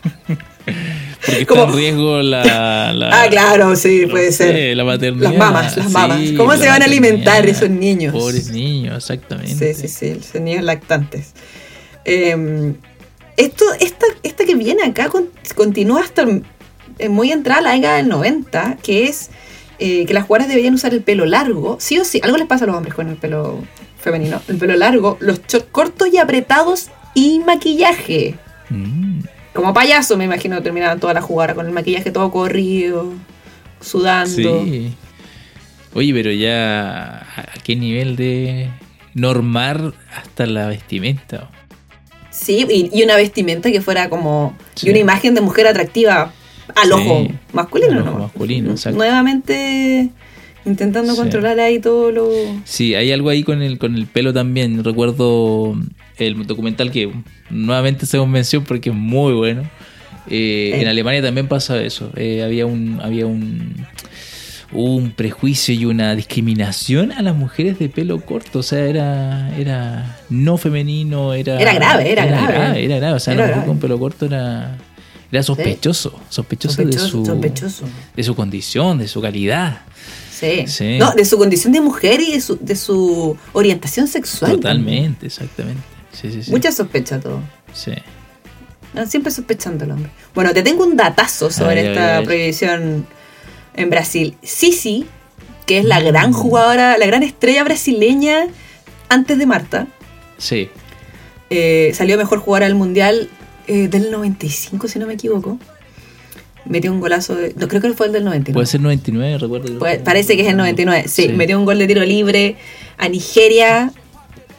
[1.29, 4.77] Porque está en riesgo la, la- ah, claro, sí, no puede sé, ser.
[4.77, 5.29] la maternidad.
[5.29, 6.19] Las mamas, las mamas.
[6.19, 8.13] Sí, ¿Cómo la se van a alimentar esos niños?
[8.13, 9.73] Pobres niños, exactamente.
[9.73, 11.33] Sí, sí, sí, esos niños lactantes.
[12.05, 12.73] Eh,
[13.37, 16.25] esto, esta, esta que viene acá con- continúa hasta
[16.97, 19.29] eh, muy entrada la década del 90, que es
[19.79, 22.19] eh, que las jugadoras deberían usar el pelo largo, sí o sí.
[22.23, 23.59] Algo les pasa a los hombres con el pelo
[24.01, 24.41] femenino.
[24.47, 28.35] El pelo largo, los shorts cortos y apretados y maquillaje.
[28.69, 29.19] Mm,
[29.59, 33.11] Como payaso, me imagino, terminaban toda la jugada con el maquillaje todo corrido,
[33.81, 34.63] sudando.
[34.63, 34.93] sí.
[35.93, 38.69] Oye, pero ya, ¿a qué nivel de
[39.15, 41.49] normar hasta la vestimenta?
[42.31, 44.55] Sí, y, y una vestimenta que fuera como.
[44.75, 44.87] Sí.
[44.87, 46.31] Y una imagen de mujer atractiva
[46.73, 48.19] al Sí, ojo masculino, al ojo ¿no?
[48.19, 48.97] masculino, exacto.
[48.97, 50.07] Nuevamente
[50.65, 51.19] intentando Sí.
[51.19, 52.29] controlar ahí todo lo.
[52.63, 54.85] Sí, hay algo ahí con el, con el pelo también.
[54.85, 55.75] Recuerdo
[56.27, 57.11] el documental que
[57.49, 59.61] nuevamente hacemos mención porque es muy bueno.
[60.27, 60.81] Eh, Eh.
[60.81, 62.11] En Alemania también pasa eso.
[62.15, 63.87] Eh, había un había un
[64.71, 68.59] un prejuicio y una discriminación a las mujeres de pelo corto.
[68.59, 72.83] O sea, era era no femenino, era Era grave, era grave.
[72.85, 73.15] Era grave.
[73.15, 73.65] O sea, grave.
[73.65, 74.77] con pelo corto era
[75.31, 77.85] era sospechoso, sospechoso, de su sospechoso.
[78.15, 79.81] de su condición, de su calidad.
[80.31, 80.65] Sí.
[80.67, 80.97] Sí.
[80.97, 84.53] No, de su condición de mujer y de su, de su orientación sexual.
[84.53, 85.81] Totalmente, exactamente.
[86.11, 86.51] Sí, sí, sí.
[86.51, 87.41] Mucha sospecha todo.
[87.73, 87.91] Sí.
[88.93, 90.09] No, siempre sospechando el hombre.
[90.33, 92.25] Bueno, te tengo un datazo sobre Ay, esta ay.
[92.25, 93.05] prohibición
[93.75, 94.35] en Brasil.
[94.41, 95.05] Sisi,
[95.67, 96.05] que es la Mm.
[96.05, 98.47] gran jugadora, la gran estrella brasileña
[99.09, 99.87] antes de Marta,
[100.39, 100.69] Sí.
[101.51, 103.29] eh, salió mejor jugadora del mundial
[103.67, 105.59] eh, del 95, si no me equivoco.
[106.65, 107.53] Metió un golazo de.
[107.55, 108.53] No, creo que fue el del 99.
[108.53, 109.77] Puede ser 99, recuerdo.
[109.79, 111.07] Pues, parece que es el 99.
[111.07, 111.29] Sí, Sí.
[111.29, 112.57] metió un gol de tiro libre
[112.97, 113.91] a Nigeria.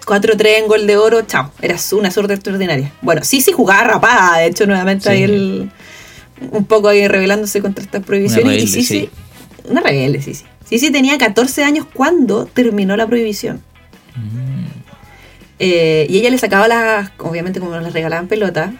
[0.04, 1.22] 4-3 en gol de oro.
[1.22, 1.52] Chao.
[1.60, 2.92] Era una suerte extraordinaria.
[3.02, 4.38] Bueno, sí, sí jugaba rapada.
[4.38, 5.10] De hecho, nuevamente Sí.
[5.10, 5.70] ahí el,
[6.50, 8.62] un poco ahí rebelándose contra estas prohibiciones.
[8.62, 9.10] Y sí, sí.
[9.68, 10.44] Una rebelde, sí, sí.
[10.64, 13.62] Sí, sí, tenía 14 años cuando terminó la prohibición.
[14.16, 14.66] Mm.
[15.58, 18.72] Eh, y ella le sacaba las, obviamente como les regalaban pelota,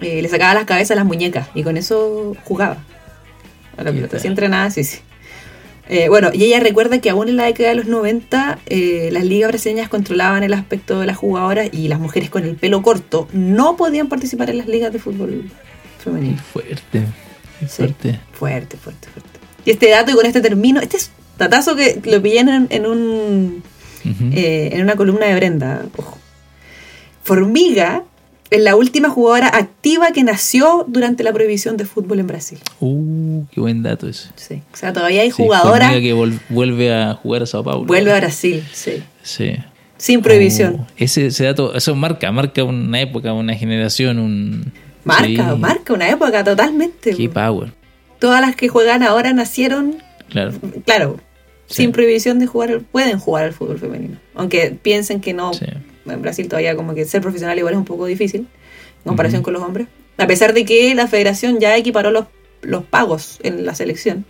[0.00, 2.78] eh, le sacaba las cabezas a las muñecas y con eso jugaba
[3.76, 4.12] a la ¿Qué pelota.
[4.12, 4.20] tal?
[4.20, 4.98] Si entrenaba, sí, sí.
[5.88, 9.24] Eh, bueno, y ella recuerda que aún en la década de los 90 eh, las
[9.24, 13.28] ligas brasileñas controlaban el aspecto de las jugadoras y las mujeres con el pelo corto
[13.32, 15.50] no podían participar en las ligas de fútbol
[15.98, 16.38] femenino.
[16.52, 17.06] fuerte.
[17.60, 17.66] Sí.
[17.66, 18.20] fuerte.
[18.32, 19.38] Fuerte, fuerte, fuerte.
[19.64, 22.86] Y este dato, y con este termino, este es datazo que lo pillé en, en
[22.86, 23.62] un
[24.04, 25.86] eh, en una columna de Brenda.
[25.96, 26.18] Ojo.
[27.22, 28.04] Formiga
[28.52, 32.58] es la última jugadora activa que nació durante la prohibición de fútbol en Brasil.
[32.80, 34.28] Uh, qué buen dato ese.
[34.36, 34.62] Sí.
[34.72, 35.90] O sea, todavía hay Sí, jugadoras.
[35.92, 36.12] Que
[36.48, 37.84] vuelve a jugar a Sao Paulo.
[37.86, 39.02] Vuelve a Brasil, sí.
[39.22, 39.54] Sí.
[39.96, 40.78] Sin prohibición.
[40.80, 44.72] Oh, ese, ese dato, eso marca, marca una época, una generación, un.
[45.04, 45.36] marca, Sí.
[45.58, 47.14] marca una época totalmente.
[47.14, 47.72] Qué power.
[48.18, 49.96] Todas las que juegan ahora nacieron,
[50.28, 50.52] Claro.
[50.84, 51.16] claro,
[51.66, 51.82] Sí.
[51.82, 54.18] sin prohibición de jugar, pueden jugar al fútbol femenino.
[54.34, 55.66] Aunque piensen que no, Sí.
[56.06, 58.48] En Brasil todavía como que ser profesional igual es un poco difícil en
[59.04, 59.88] comparación con los hombres.
[60.18, 62.26] A pesar de que la federación ya equiparó los,
[62.62, 64.24] los pagos en la selección.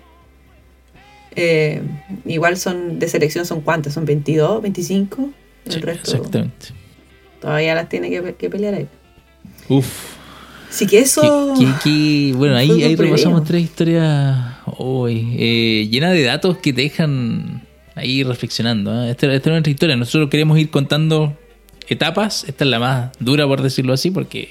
[1.34, 1.80] Eh,
[2.26, 5.30] igual son de selección son cuántas, son 22, 25.
[5.66, 6.68] El Sí, resto exactamente.
[7.40, 8.86] todavía las tiene que, que pelear ahí.
[9.68, 9.86] Uf.
[10.68, 11.54] Así que eso...
[12.36, 17.62] Bueno, ahí, ahí repasamos tres historias hoy, eh, llenas de datos que te dejan
[17.94, 19.04] ahí reflexionando.
[19.04, 19.10] ¿eh?
[19.10, 19.96] Esta, esta es nuestra historia.
[19.96, 21.36] Nosotros queremos ir contando
[21.92, 22.44] etapas.
[22.48, 24.48] Esta es la más dura, por decirlo así, porque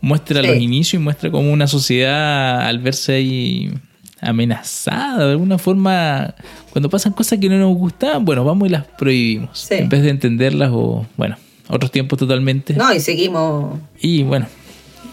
[0.00, 0.46] muestra Sí.
[0.46, 3.72] los inicios y muestra cómo una sociedad, al verse ahí
[4.20, 6.34] amenazada de alguna forma,
[6.70, 9.58] cuando pasan cosas que no nos gustaban, bueno, vamos y las prohibimos.
[9.58, 9.74] Sí.
[9.74, 11.36] En vez de entenderlas o, bueno,
[11.68, 12.74] otros tiempos totalmente.
[12.74, 13.78] No, y seguimos...
[14.00, 14.46] Y bueno,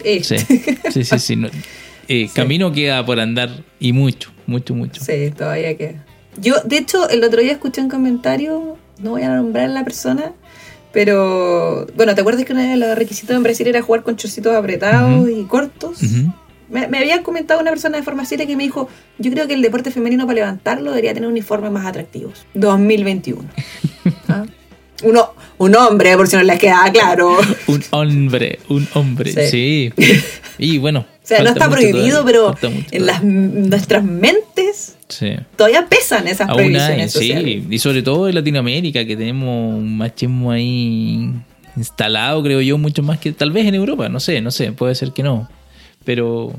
[0.04, 1.18] eh, Sí, sí, sí.
[1.18, 1.48] sí, no.
[2.08, 5.02] Eh, Camino queda por andar y mucho, mucho, mucho.
[5.04, 6.04] Sí, todavía queda.
[6.40, 9.84] Yo, de hecho, el otro día escuché un comentario, no voy a nombrar a la
[9.84, 10.32] persona,
[10.94, 14.54] pero bueno, ¿te acuerdas que uno de los requisitos en Brasil era jugar con chorcitos
[14.54, 15.98] apretados y cortos?
[16.70, 18.88] Me, me había comentado una persona de forma seria que me dijo,
[19.18, 22.46] yo creo que el deporte femenino para levantarlo debería tener uniformes más atractivos.
[22.54, 23.42] 2021.
[24.28, 24.46] ¿Ah?
[25.02, 27.36] Uno, un hombre, por si no les queda claro.
[27.66, 29.92] Un hombre, un hombre, sí.
[30.58, 31.04] Y bueno.
[31.24, 35.30] O sea, no está prohibido, todavía, pero en las, nuestras mentes Sí.
[35.56, 37.62] todavía pesan esas Aún hay, prohibiciones sociales.
[37.66, 37.66] sí.
[37.70, 41.30] Y sobre todo en Latinoamérica, que tenemos un machismo ahí
[41.76, 44.08] instalado, creo yo, mucho más que tal vez en Europa.
[44.10, 45.48] No sé, no sé, puede ser que no.
[46.04, 46.52] Pero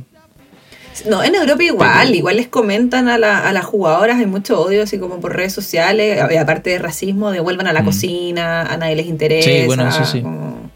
[1.10, 4.60] No, en Europa igual, Pero- igual les comentan a, la- a las jugadoras, hay mucho
[4.62, 7.86] odio así como por redes sociales, aparte de racismo, de vuelvan a la Mm.
[7.86, 9.50] cocina, a nadie les interesa.
[9.50, 10.22] Sí, bueno, eso sí.
[10.22, 10.72] como-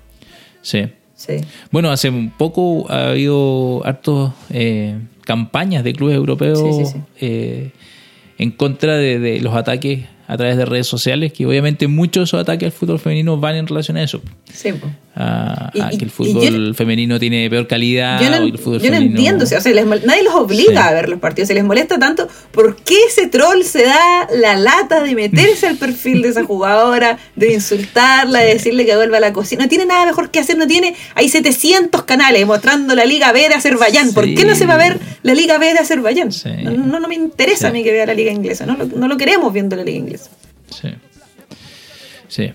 [0.61, 0.89] Sí.
[1.19, 1.37] Sí.
[1.71, 6.97] Bueno, hace un poco ha habido hartos eh, campañas de clubes europeos Sí, sí, sí.
[7.19, 7.71] eh,
[8.37, 12.23] en contra de, de los ataques a través de redes sociales, que obviamente muchos de
[12.25, 14.21] esos ataques al fútbol femenino van en relación a eso.
[14.53, 14.87] Sí, po.
[15.21, 18.51] A, Y- a y- que el fútbol femenino tiene peor calidad Yo no, o que
[18.51, 19.17] el fútbol yo no femenino...
[19.19, 20.77] entiendo, o sea, les nadie los obliga Sí.
[20.77, 22.29] a ver los partidos, se les molesta tanto.
[22.51, 27.19] ¿Por qué ese troll se da la lata de meterse al perfil de esa jugadora,
[27.35, 29.63] de insultarla, de decirle que vuelva a la cocina?
[29.63, 30.95] No tiene nada mejor que hacer, no tiene.
[31.15, 34.13] Hay 700 canales mostrando la Liga B de Azerbaiyán.
[34.13, 36.29] ¿Por qué no se va a ver la Liga B de Azerbaiyán?
[36.63, 39.07] No, no, no me interesa a mí que vea la Liga Inglesa, no lo, no
[39.09, 40.29] lo queremos viendo la Liga Inglesa.
[40.69, 40.87] Sí.
[42.29, 42.51] Sí.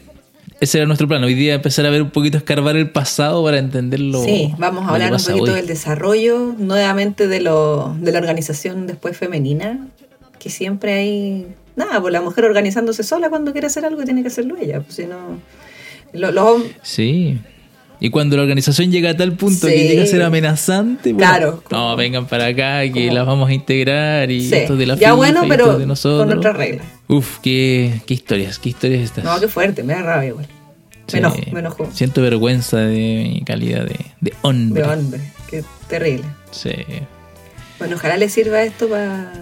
[0.64, 1.22] Ese era nuestro plan.
[1.22, 4.24] Hoy día empezar a ver un poquito, escarbar el pasado para entenderlo.
[4.24, 5.50] Sí, vamos a hablar un poquito hoy.
[5.58, 9.86] del desarrollo, nuevamente de, lo, de la organización después femenina,
[10.38, 11.46] que siempre hay,
[11.76, 14.94] nada, pues la mujer organizándose sola cuando quiere hacer algo tiene que hacerlo ella, pues
[14.96, 15.38] si no...
[16.14, 16.32] lo-
[16.80, 17.38] Sí.
[18.04, 19.72] Y cuando la organización llega a tal punto Sí.
[19.72, 23.54] que llega a ser amenazante, bueno, Claro, no, vengan para acá que las vamos a
[23.54, 26.18] integrar y sí, esto es de la ya FIFA bueno, pero de nosotros.
[26.20, 26.86] con nuestras reglas.
[27.08, 29.24] Uf, qué, qué historias, qué historias estas.
[29.24, 30.46] No, qué fuerte, me da rabia igual.
[31.06, 31.14] Sí.
[31.14, 31.88] Me enojo, me enojo.
[31.94, 34.82] Siento vergüenza de mi calidad de, de hombre.
[34.82, 36.26] De hombre, qué terrible.
[36.50, 36.72] Sí.
[37.78, 39.32] Bueno, ojalá le sirva esto para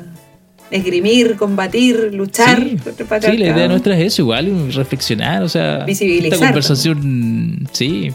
[0.70, 5.84] esgrimir, combatir, luchar Sí, el sí, la idea nuestra es eso, igual, reflexionar, o sea,
[5.84, 8.12] Visibilizar esta conversación, sí,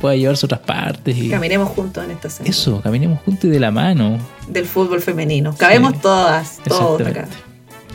[0.00, 2.50] pueda llevarse a otras partes y Caminemos juntos en esta senda.
[2.50, 4.18] eso, caminemos juntos y de la mano.
[4.48, 5.54] del fútbol femenino.
[5.56, 7.26] Cabemos Sí, todas, todos acá.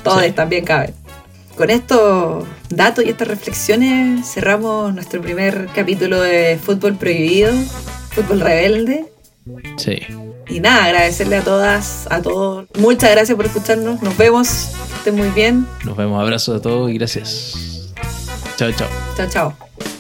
[0.04, 0.32] Todos Sí.
[0.32, 0.94] también caben.
[1.56, 7.52] Con estos datos y estas reflexiones cerramos nuestro primer capítulo de Fútbol Prohibido,
[8.12, 9.06] Fútbol Rebelde.
[9.78, 10.00] Sí.
[10.50, 12.66] Y nada, agradecerle a todas, a todos.
[12.80, 14.02] Muchas gracias por escucharnos.
[14.02, 14.72] Nos vemos.
[14.90, 15.66] Que estén muy bien.
[15.86, 17.54] Nos vemos, abrazos a todos y gracias.
[18.58, 18.88] Chao, chao.
[19.18, 19.91] Chao, chao.